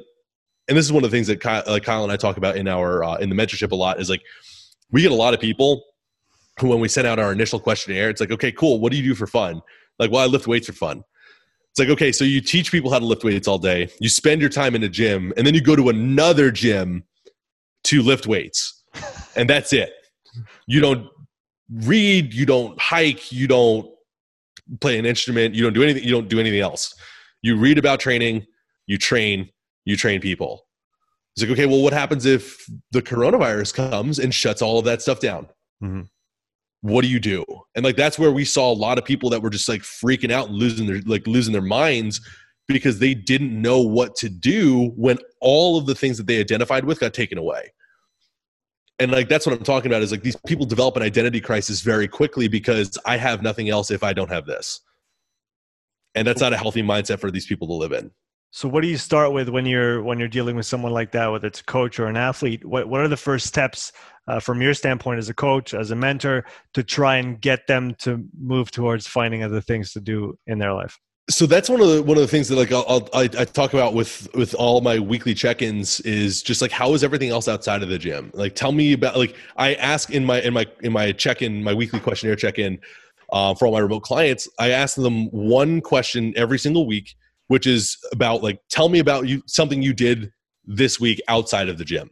[0.68, 2.58] and this is one of the things that Kyle, like Kyle and I talk about
[2.58, 4.24] in our uh, in the mentorship a lot is like
[4.92, 5.84] we get a lot of people
[6.60, 9.04] who when we send out our initial questionnaire it's like okay cool what do you
[9.04, 9.62] do for fun
[10.00, 11.04] like well I lift weights for fun
[11.78, 14.42] it's like okay so you teach people how to lift weights all day you spend
[14.42, 17.04] your time in a gym and then you go to another gym
[17.84, 18.84] to lift weights
[19.36, 19.94] and that's it
[20.66, 21.08] you don't
[21.70, 23.90] read, you don't hike, you don't
[24.80, 26.94] play an instrument, you don't do anything, you don't do anything else.
[27.42, 28.46] You read about training,
[28.86, 29.50] you train,
[29.86, 30.66] you train people.
[31.36, 35.02] It's like, okay, well, what happens if the coronavirus comes and shuts all of that
[35.02, 35.48] stuff down?
[35.84, 36.02] Mm-hmm.
[36.88, 37.44] What do you do?
[37.76, 40.32] And like that's where we saw a lot of people that were just like freaking
[40.32, 42.22] out losing their like losing their minds
[42.66, 46.86] because they didn't know what to do when all of the things that they identified
[46.86, 47.74] with got taken away.
[49.00, 51.82] And like that's what i'm talking about is like these people develop an identity crisis
[51.82, 54.80] very quickly because i have nothing else if i don't have this.
[56.16, 58.12] And that's not a healthy mindset for these people to live in.
[58.52, 61.28] So what do you start with when you're when you're dealing with someone like that
[61.28, 62.64] whether it's a coach or an athlete?
[62.64, 63.92] What, what are the first steps
[64.28, 67.96] uh, from your standpoint as a coach as a mentor to try and get them
[67.96, 71.00] to move towards finding other things to do in their life?
[71.30, 73.74] So that's one of the one of the things that like I'll, i I talk
[73.74, 77.84] about with with all my weekly check-ins is just like how is everything else outside
[77.84, 78.32] of the gym?
[78.34, 81.74] Like tell me about like i ask in my in my in my check-in my
[81.74, 82.80] weekly questionnaire check-in
[83.32, 87.16] uh, for all my remote clients i ask them one question every single week
[87.48, 90.32] which is about like tell me about you something you did
[90.66, 92.10] this week outside of the gym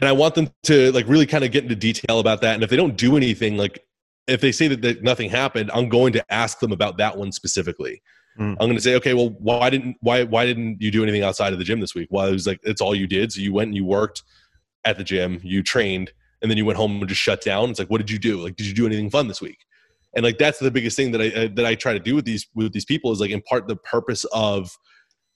[0.00, 2.62] and i want them to like really kind of get into detail about that and
[2.62, 3.84] if they don't do anything like
[4.26, 7.32] if they say that, that nothing happened, I'm going to ask them about that one
[7.32, 8.02] specifically.
[8.38, 8.52] Mm.
[8.52, 11.52] I'm going to say, okay, well, why didn't why why didn't you do anything outside
[11.52, 12.08] of the gym this week?
[12.10, 13.32] Well, it was like it's all you did.
[13.32, 14.22] So you went and you worked
[14.84, 17.70] at the gym, you trained, and then you went home and just shut down.
[17.70, 18.42] It's like, what did you do?
[18.42, 19.58] Like, did you do anything fun this week?
[20.16, 22.24] And like that's the biggest thing that I uh, that I try to do with
[22.24, 24.76] these with these people is like impart the purpose of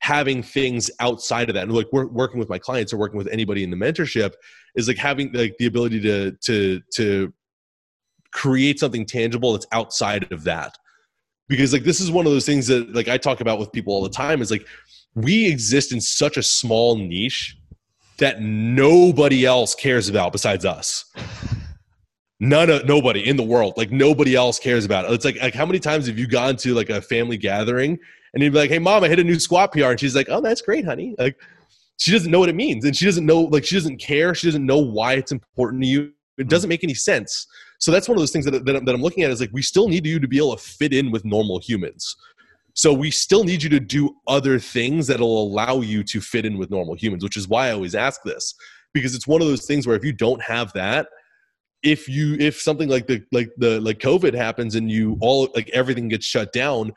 [0.01, 1.64] having things outside of that.
[1.64, 4.34] And like we're working with my clients or working with anybody in the mentorship
[4.74, 7.32] is like having like the ability to to to
[8.32, 10.76] create something tangible that's outside of that.
[11.49, 13.92] Because like this is one of those things that like i talk about with people
[13.92, 14.66] all the time is like
[15.14, 17.57] we exist in such a small niche
[18.18, 21.05] that nobody else cares about besides us.
[22.40, 25.12] None of nobody in the world like nobody else cares about it.
[25.12, 27.99] It's like like how many times have you gone to like a family gathering
[28.39, 30.28] and you'd be like hey mom i hit a new squat pr and she's like
[30.30, 31.16] oh that's great honey.
[31.18, 31.36] Like
[31.97, 34.32] she doesn't know what it means and she doesn't know like she doesn't care.
[34.32, 36.12] She doesn't know why it's important to you.
[36.39, 36.49] It hmm.
[36.49, 37.49] doesn't make any sense.
[37.80, 39.62] So that's one of those things that, that, that I'm looking at is like we
[39.62, 42.16] still need you to be able to fit in with normal humans.
[42.74, 46.57] So we still need you to do other things that'll allow you to fit in
[46.59, 48.55] with normal humans, which is why I always ask this.
[48.95, 51.09] Because it's one of those things where if you don't have that,
[51.82, 55.68] if you if something like the like the like COVID happens and you all like
[55.70, 56.93] everything gets shut down,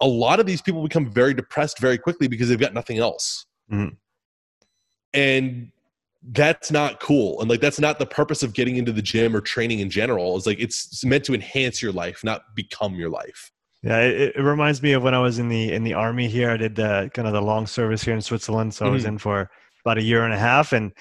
[0.00, 3.46] a lot of these people become very depressed very quickly because they've got nothing else.
[3.70, 3.94] Mm-hmm.
[5.14, 5.72] And
[6.22, 9.40] that's not cool and like that's not the purpose of getting into the gym or
[9.40, 13.52] training in general it's like it's meant to enhance your life not become your life
[13.82, 16.50] yeah it, it reminds me of when i was in the in the army here
[16.50, 18.90] i did the kind of the long service here in switzerland so mm-hmm.
[18.90, 19.12] i was mm-hmm.
[19.12, 19.48] in for
[19.84, 20.92] about a year and a half and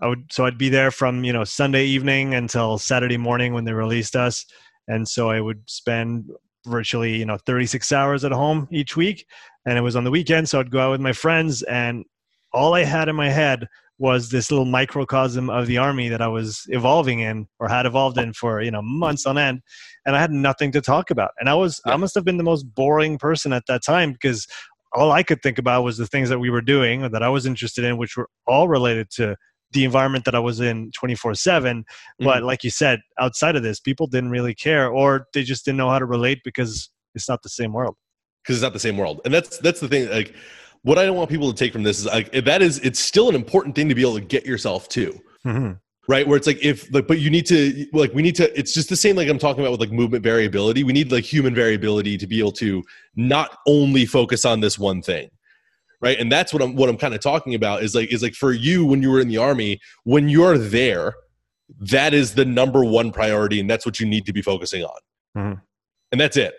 [0.00, 3.64] i would so i'd be there from you know sunday evening until saturday morning when
[3.64, 4.44] they released us
[4.88, 6.30] and so i would spend
[6.66, 9.26] virtually you know 36 hours at home each week
[9.64, 12.04] and it was on the weekend so i'd go out with my friends and
[12.52, 13.66] all i had in my head
[13.98, 18.18] was this little microcosm of the army that I was evolving in or had evolved
[18.18, 19.62] in for you know months on end,
[20.04, 21.30] and I had nothing to talk about.
[21.40, 21.94] And I was yeah.
[21.94, 24.46] I must have been the most boring person at that time because
[24.92, 27.28] all I could think about was the things that we were doing or that I
[27.28, 29.36] was interested in, which were all related to
[29.76, 31.84] the environment that I was in 24 7.
[32.18, 32.46] But mm-hmm.
[32.46, 35.90] like you said, outside of this, people didn't really care or they just didn't know
[35.90, 37.94] how to relate because it's not the same world.
[38.42, 39.20] Because it's not the same world.
[39.24, 40.08] And that's that's the thing.
[40.08, 40.34] Like
[40.82, 43.28] what I don't want people to take from this is like that is it's still
[43.28, 45.20] an important thing to be able to get yourself to.
[45.44, 45.72] Mm-hmm.
[46.08, 48.56] Right, where it's like if like, but you need to like we need to.
[48.56, 50.84] It's just the same like I'm talking about with like movement variability.
[50.84, 52.84] We need like human variability to be able to
[53.16, 55.28] not only focus on this one thing,
[56.06, 56.18] right?
[56.20, 58.52] And that's what I'm what I'm kind of talking about is like is like for
[58.52, 61.14] you when you were in the army when you're there,
[61.80, 65.00] that is the number one priority and that's what you need to be focusing on
[65.36, 65.60] Mhm.
[66.12, 66.54] and that's it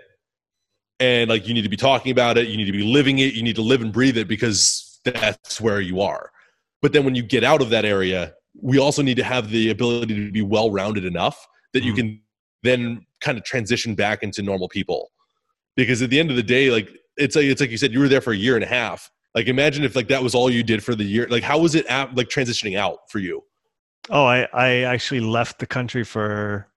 [1.00, 3.34] and like you need to be talking about it you need to be living it
[3.34, 6.30] you need to live and breathe it because that's where you are
[6.82, 9.70] but then when you get out of that area we also need to have the
[9.70, 11.96] ability to be well rounded enough that you Mhm.
[11.96, 12.22] can
[12.64, 15.10] then kind of transition back into normal people
[15.78, 18.00] because at the end of the day like it's like it's like you said you
[18.00, 20.50] were there for a year and a half like imagine if like that was all
[20.50, 23.42] you did for the year like how was it at, like transitioning out for you
[24.10, 26.68] Oh, I, I actually left the country for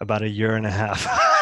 [0.00, 1.06] about a year and a half.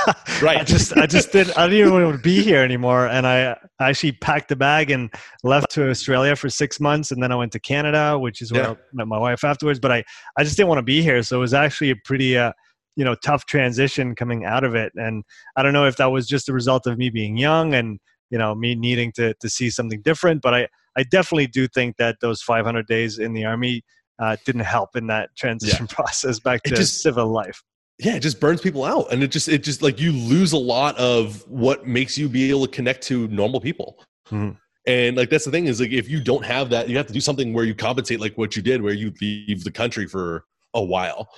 [0.43, 0.59] Right.
[0.59, 3.07] I just I just did I didn't even want to be here anymore.
[3.07, 5.11] And I actually packed a bag and
[5.45, 8.63] left to Australia for six months and then I went to Canada, which is where
[8.65, 8.71] Yeah.
[8.73, 9.81] I met my wife afterwards.
[9.81, 10.05] But I,
[10.37, 11.23] I just didn't want to be here.
[11.23, 12.53] So it was actually a pretty uh
[12.97, 14.93] you know tough transition coming out of it.
[14.97, 15.25] And
[15.57, 17.99] I don't know if that was just a result of me being young and
[18.31, 20.43] you know me needing to to see something different.
[20.43, 23.83] But I I definitely do think that those 500 days in the army
[24.21, 27.63] uh, didn't help in that transition process back to just- civil life.
[27.99, 30.57] yeah it just burns people out and it just it just like you lose a
[30.59, 33.99] lot of what makes you be able to connect to normal people
[34.33, 34.57] Mhm.
[34.87, 37.13] and like that's the thing is like if you don't have that you have to
[37.13, 40.45] do something where you compensate like what you did where you leave the country for
[40.75, 41.29] a while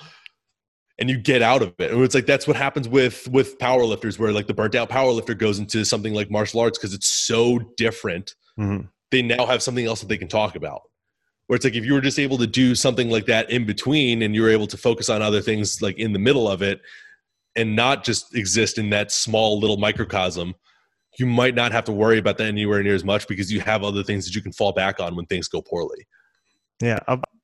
[0.99, 4.17] and you get out of it and it's like that's what happens with with powerlifters
[4.17, 7.59] where like the burnt out powerlifter goes into something like martial arts because it's so
[7.77, 8.89] different Mhm.
[9.11, 10.81] they now have something else that they can talk about.
[11.45, 14.21] Where it's like if you were just able to do something like that in between
[14.21, 16.81] and you were able to focus on other things like in the middle of it
[17.55, 20.55] and not just exist in that small little microcosm,
[21.17, 23.83] you might not have to worry about that anywhere near as much because you have
[23.83, 26.05] other things that you can fall back on when things go poorly.
[26.81, 26.99] Yeah,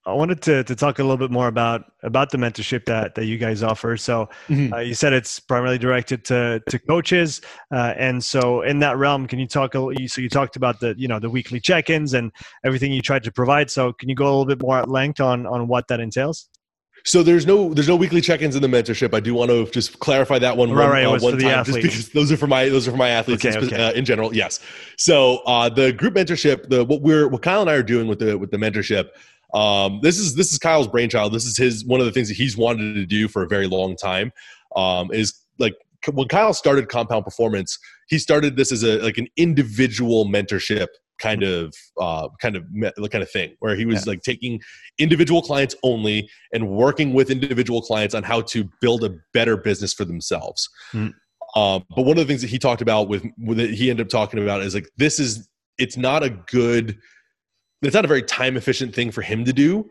[0.06, 3.16] I, I wanted to to talk a little bit more about about the mentorship that
[3.16, 3.98] that you guys offer.
[3.98, 4.74] So Mhm.
[4.74, 7.42] uh, you said it's primarily directed to to coaches,
[7.74, 10.02] uh, and so in that realm, can you talk a little?
[10.02, 12.32] you- So you talked about the you know the weekly check-ins and
[12.66, 13.70] everything you tried to provide.
[13.72, 16.50] So can you go a little bit more at length on on what that entails?
[17.06, 19.14] So there's no there's no weekly check-ins in the mentorship.
[19.14, 20.72] I do want to just clarify that one.
[20.72, 22.88] Right, one, right, uh, one for the time, just because those are for my those
[22.88, 23.76] are for my athletes Okay, in, okay.
[23.76, 24.34] Uh, in general.
[24.34, 24.62] Yes.
[24.98, 28.20] So uh, the group mentorship, the what we're what Kyle and I are doing with
[28.20, 29.10] the with the mentorship.
[29.54, 31.34] Um, this is this is Kyle's brainchild.
[31.34, 33.68] This is his one of the things that he's wanted to do for a very
[33.68, 34.32] long time.
[34.76, 35.76] Um, is like
[36.12, 37.78] when Kyle started Compound Performance,
[38.08, 40.88] he started this as a like an individual mentorship
[41.20, 42.64] kind of uh, kind of
[43.12, 44.12] kind of thing where he was Yeah.
[44.12, 44.60] like taking
[44.98, 49.94] individual clients only and working with individual clients on how to build a better business
[49.94, 50.68] for themselves.
[50.92, 51.14] Mm.
[51.56, 54.08] Um, but one of the things that he talked about with, with it, he ended
[54.08, 55.48] up talking about is like this is
[55.78, 56.98] it's not a good
[57.84, 59.90] it's not a very time efficient thing for him to do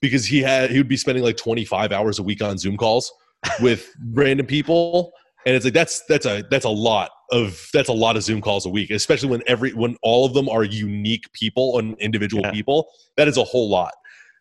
[0.00, 3.12] because he had he would be spending like 25 hours a week on Zoom calls
[3.60, 5.12] with random people.
[5.46, 8.40] And it's like that's that's a that's a lot of that's a lot of Zoom
[8.40, 12.42] calls a week especially when every when all of them are unique people and individual
[12.44, 12.52] Yeah.
[12.52, 12.88] people.
[13.16, 13.92] That is a whole lot.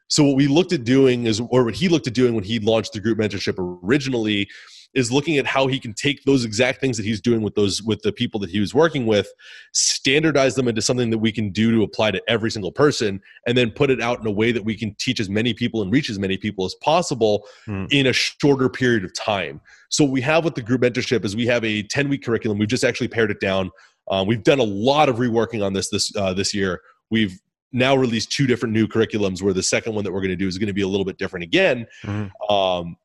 [0.10, 2.60] So what we looked at doing is or what he looked at doing when he
[2.60, 4.48] launched the group mentorship originally
[4.94, 7.84] is looking at how he can take those exact things that he's doing with those
[7.84, 9.28] with the people that he was working with
[9.74, 13.58] standardize them into something that we can do to apply to every single person and
[13.58, 15.92] then put it out in a way that we can teach as many people and
[15.92, 17.86] reach as many people as possible Hmm.
[17.92, 19.60] in a shorter period of time.
[19.90, 22.58] So what we have with the group mentorship is we have a 10 week curriculum.
[22.58, 23.72] We've just actually pared it down.
[24.10, 26.82] Uh, we've done a lot of reworking on this this uh, this year.
[27.10, 27.40] We've
[27.74, 30.48] now released two different new curriculums where the second one that we're going to do
[30.48, 31.86] is going to be a little bit different again.
[32.04, 32.32] Mhm.
[32.50, 32.96] um,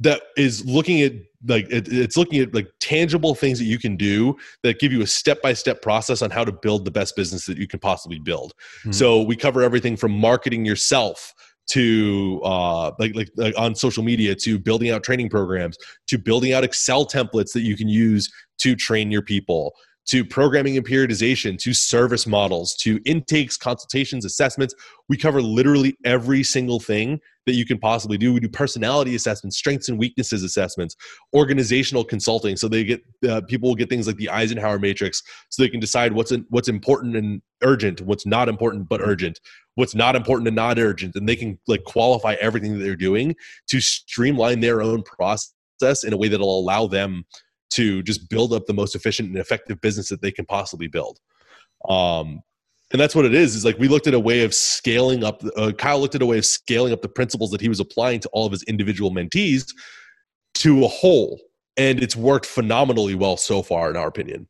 [0.00, 1.12] that is looking at
[1.48, 5.02] like it, it's looking at like tangible things that you can do that give you
[5.02, 8.52] a step-by-step process on how to build the best business that you can possibly build
[8.84, 8.94] Mhm.
[8.94, 11.34] so we cover everything from marketing yourself
[11.68, 15.76] to uh, like, like like on social media to building out training programs
[16.08, 19.72] to building out excel templates that you can use to train your people
[20.04, 24.74] to programming and periodization to service models to intakes consultations assessments
[25.08, 28.32] we cover literally every single thing that you can possibly do.
[28.32, 30.96] We do personality assessments strengths and weaknesses assessments
[31.34, 32.56] organizational consulting.
[32.56, 35.80] So they get uh, people will get things like the eisenhower matrix so they can
[35.80, 39.38] decide what's what's important and urgent what's not important but urgent
[39.74, 41.16] what's not important and not urgent.
[41.16, 43.34] And they can like qualify everything that they're doing
[43.68, 47.24] to streamline their own process in a way that'll allow them
[47.70, 51.18] to just build up the most efficient and effective business that they can possibly build.
[51.88, 52.42] Um,
[52.92, 55.42] and that's what it is is like we looked at a way of scaling up
[55.56, 58.20] uh, kyle looked at a way of scaling up the principles that he was applying
[58.20, 59.72] to all of his individual mentees
[60.54, 61.40] to a whole
[61.76, 64.46] and it's worked phenomenally well so far in our opinion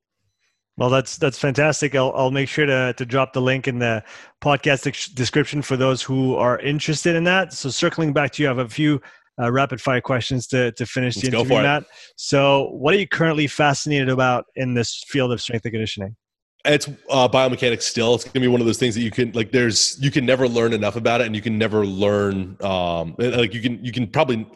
[0.79, 1.95] Well, that's that's fantastic.
[1.95, 4.03] I'll I'll make sure to to drop the link in the
[4.41, 7.53] podcast description for those who are interested in that.
[7.53, 9.01] So circling back to you, I have a few
[9.41, 11.63] uh, rapid fire questions to to finish Let's the interview.
[11.63, 11.85] Matt.
[12.17, 16.17] So, what are you currently fascinated about in this field of strength and conditioning?
[16.65, 18.15] It's uh, biomechanics still.
[18.15, 20.25] It's going to be one of those things that you can like there's you can
[20.25, 23.93] never learn enough about it and you can never learn um like you can you
[23.93, 24.47] can probably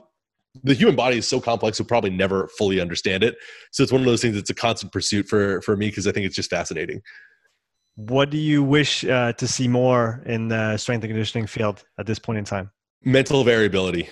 [0.63, 3.37] the human body is so complex we'll probably never fully understand it.
[3.73, 6.13] So it's one of those things that's a constant pursuit for for me because i
[6.13, 7.03] think it's just fascinating.
[7.97, 12.05] What do you wish uh, to see more in the strength and conditioning field at
[12.05, 12.71] this point in time?
[13.03, 14.11] Mental variability.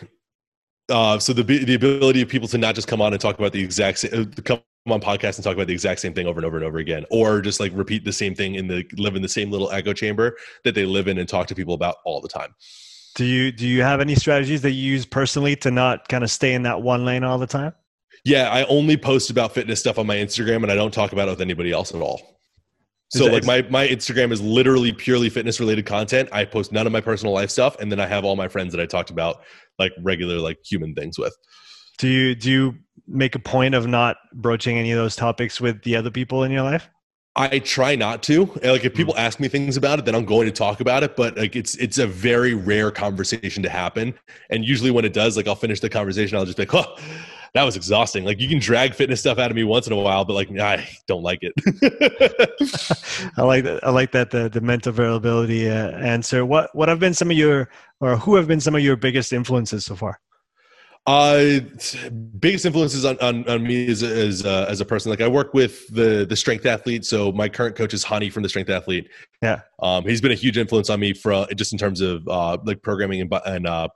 [0.89, 3.53] Uh, so the the ability of people to not just come on and talk about
[3.53, 6.39] the exact same, uh, come on podcast and talk about the exact same thing over
[6.39, 9.17] and over and over again, or just like repeat the same thing in the live
[9.17, 11.97] in the same little echo chamber that they live in and talk to people about
[12.05, 12.55] all the time.
[13.15, 16.31] Do you do you have any strategies that you use personally to not kind of
[16.31, 17.73] stay in that one lane all the time?
[18.25, 21.29] Yeah, I only post about fitness stuff on my Instagram and I don't talk about
[21.29, 22.21] it with anybody else at all.
[23.11, 26.29] So like my my Instagram is literally purely fitness related content.
[26.33, 28.73] I post none of my personal life stuff and then I have all my friends
[28.73, 29.43] that I talked about
[29.79, 31.35] like regular like human things with.
[31.99, 32.75] Do you do you
[33.07, 36.51] make a point of not broaching any of those topics with the other people in
[36.51, 36.89] your life?
[37.37, 38.45] I try not to.
[38.63, 38.97] Like if hmm.
[38.97, 41.17] people ask me things about it, then I'm going to talk about it.
[41.17, 44.15] But like it's it's a very rare conversation to happen.
[44.51, 46.97] And usually when it does, like I'll finish the conversation, I'll just be like, oh,
[47.55, 48.25] that was exhausting.
[48.25, 50.49] Like you can drag fitness stuff out of me once in a while, but like
[50.59, 51.53] I don't like it.
[53.37, 53.81] I like that.
[53.83, 56.45] I like that the the mental variability uh, answer.
[56.45, 57.69] What what have been some of your
[58.01, 60.21] or who have been some of your biggest influences so far?
[61.07, 61.61] Uh,
[62.39, 65.11] biggest influences on, on, on me as, as, uh, as a person.
[65.11, 67.05] Like I work with the, the strength athlete.
[67.05, 69.11] So my current coach is Hani from the strength athlete.
[69.43, 69.61] Yeah.
[69.83, 72.83] Um, he's been a huge influence on me for just in terms of, uh, like
[72.83, 73.89] programming and, and, uh,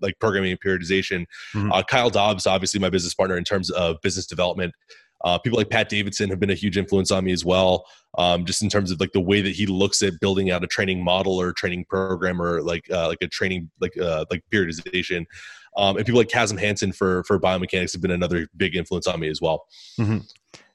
[0.00, 1.26] like programming and periodization.
[1.54, 1.72] Mm-hmm.
[1.72, 4.74] Uh, Kyle Dobbs, obviously my business partner in terms of business development.
[5.24, 7.84] Uh, people like Pat Davidson have been a huge influence on me as well.
[8.16, 10.68] Um, just in terms of like the way that he looks at building out a
[10.68, 15.26] training model or training program or like uh, like a training like uh, like periodization.
[15.78, 19.20] Um, and people like Kasim Hanson for for biomechanics have been another big influence on
[19.20, 19.66] me as well.
[19.98, 20.18] Mm-hmm.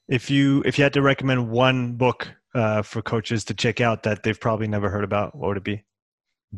[0.07, 4.03] If you if you had to recommend one book uh, for coaches to check out
[4.03, 5.83] that they've probably never heard about, what would it be?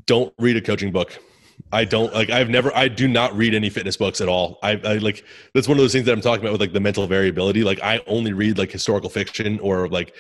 [0.06, 1.20] Don't read a coaching book.
[1.72, 2.30] I don't like.
[2.30, 2.76] I've never.
[2.76, 4.60] I do not read any fitness books at all.
[4.62, 5.24] I, I like.
[5.54, 7.64] That's one of those things that I'm talking about with like the mental variability.
[7.64, 10.16] Like I only read like historical fiction or like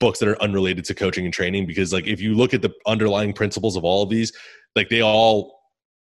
[0.00, 2.70] books that are unrelated to coaching and training because like if you look at the
[2.86, 4.32] underlying principles of all of these,
[4.74, 5.53] like they all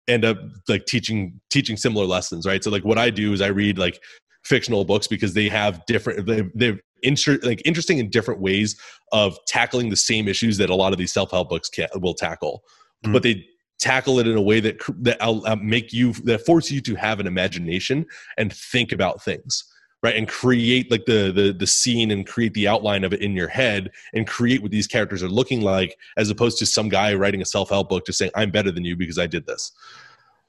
[0.09, 0.39] end up
[0.69, 2.63] like teaching teaching similar lessons, right?
[2.63, 4.01] So like what I do is I read like
[4.45, 8.79] fictional books because they have different they they're inter- like interesting in different ways
[9.13, 12.63] of tackling the same issues that a lot of these self-help books can, will tackle.
[13.05, 13.13] Mm-hmm.
[13.13, 13.45] But they
[13.79, 17.21] tackle it in a way that that uh, make you that force you to have
[17.21, 18.07] an imagination
[18.39, 19.65] and think about things
[20.07, 23.33] right and create like the the the scene and create the outline of it in
[23.33, 27.13] your head and create what these characters are looking like as opposed to some guy
[27.15, 29.73] writing a self-help book just saying i'm better than you because i did this.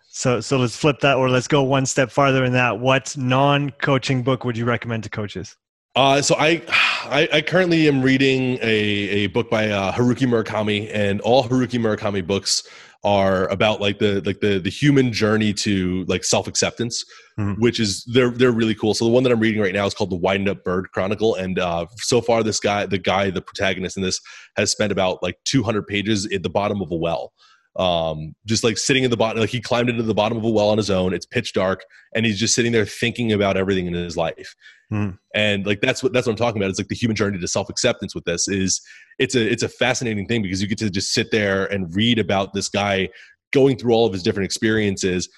[0.10, 2.80] So so let's flip that or let's go one step farther in that.
[2.80, 5.55] What non-coaching book would you recommend to coaches
[5.98, 10.91] uh, so I, I, I, currently am reading a, a book by uh, Haruki Murakami,
[10.93, 12.68] and all Haruki Murakami books
[13.04, 17.04] are about like the like the the human journey to like self acceptance,
[17.39, 17.60] mm-hmm.
[17.60, 18.93] which is they're they're really cool.
[18.93, 21.34] So the one that I'm reading right now is called the Wind Up Bird Chronicle,
[21.34, 24.22] and uh, so far this guy, the guy, the protagonist in this,
[24.56, 27.34] has spent about like 200 pages at the bottom of a well.
[27.78, 30.49] Um, just like sitting in the bottom, like he climbed into the bottom of a
[30.49, 31.13] well on his own.
[31.13, 31.84] It's pitch dark,
[32.15, 34.55] and he's just sitting there thinking about everything in his life.
[34.91, 35.17] Mm.
[35.36, 36.69] And like that's what that's what I'm talking about.
[36.69, 38.15] It's like the human journey to self acceptance.
[38.15, 38.82] With this is
[39.19, 42.19] it's a it's a fascinating thing because you get to just sit there and read
[42.19, 43.09] about this guy
[43.53, 45.30] going through all of his different experiences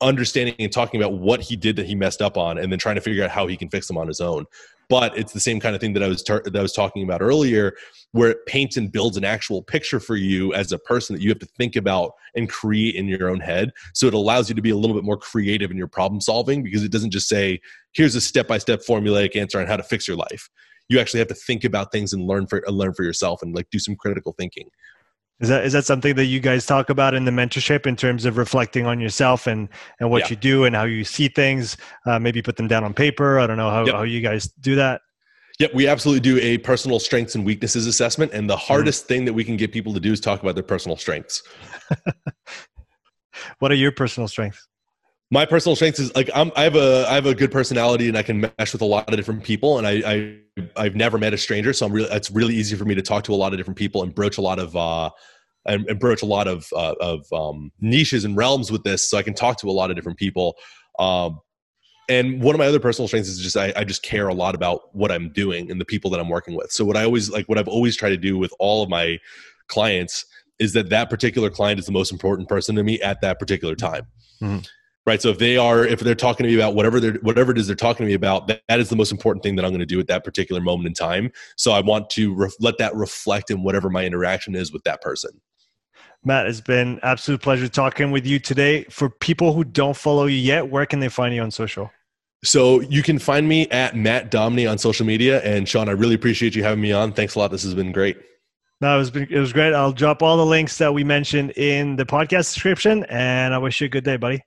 [0.00, 2.96] understanding and talking about what he did that he messed up on and then trying
[2.96, 4.44] to figure out how he can fix them on his own
[4.88, 7.02] but it's the same kind of thing that I was tar- that I was talking
[7.02, 7.74] about earlier,
[8.12, 11.28] where it paints and builds an actual picture for you as a person that you
[11.30, 13.72] have to think about and create in your own head.
[13.92, 16.62] So it allows you to be a little bit more creative in your problem solving
[16.62, 17.60] because it doesn't just say,
[17.92, 20.48] "Here's a step by step formulaic answer on how to fix your life."
[20.88, 23.70] You actually have to think about things and learn for learn for yourself and like
[23.70, 24.70] do some critical thinking.
[25.40, 28.24] Is that is that something that you guys talk about in the mentorship in terms
[28.24, 29.68] of reflecting on yourself and
[29.98, 30.28] and what yeah.
[30.30, 31.76] you do and how you see things?
[32.06, 33.40] Uh, maybe put them down on paper.
[33.40, 33.94] I don't know how, yep.
[33.96, 35.00] how you guys do that.
[35.58, 39.08] Yep, we absolutely do a personal strengths and weaknesses assessment, and the hardest mm.
[39.08, 41.42] thing that we can get people to do is talk about their personal strengths.
[43.60, 44.66] what are your personal strengths?
[45.34, 48.16] My personal strengths is like I'm, I have a I have a good personality and
[48.16, 50.38] I can mesh with a lot of different people and I, I
[50.76, 53.24] I've never met a stranger so I'm really it's really easy for me to talk
[53.24, 55.10] to a lot of different people and broach a lot of uh,
[55.66, 59.18] and, and broach a lot of uh, of um, niches and realms with this, so
[59.18, 60.56] I can talk to a lot of different people.
[60.98, 61.40] Um,
[62.08, 64.54] and one of my other personal strengths is just I, I, just care a lot
[64.54, 66.70] about what I'm doing and the people that I'm working with.
[66.70, 69.18] So what I always like, what I've always tried to do with all of my
[69.68, 70.26] clients
[70.58, 73.74] is that that particular client is the most important person to me at that particular
[73.74, 74.06] time.
[74.42, 74.58] Mm-hmm.
[75.06, 75.20] Right?
[75.20, 77.66] So if they are if they're talking to me about whatever they're whatever it is
[77.66, 79.80] they're talking to me about that, that is the most important thing that i'm going
[79.80, 81.30] to do at that particular moment in time.
[81.56, 85.00] So i want to ref, let that reflect in whatever my interaction is with that
[85.00, 85.40] person.
[86.24, 88.84] Matt it's been absolute pleasure talking with you today.
[88.84, 91.90] For people who don't follow you yet where can they find you on social?
[92.42, 95.42] So you can find me at matt domney on social media.
[95.42, 97.12] And sean i really appreciate you having me on.
[97.12, 97.50] Thanks a lot.
[97.50, 98.16] This has been great.
[98.80, 99.72] No, it was, it was great.
[99.72, 103.80] I'll drop all the links that we mentioned in the podcast description, and I wish
[103.80, 104.42] you a good day, buddy.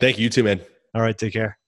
[0.00, 0.60] Thank you, you too, man.
[0.94, 1.59] All right, take care.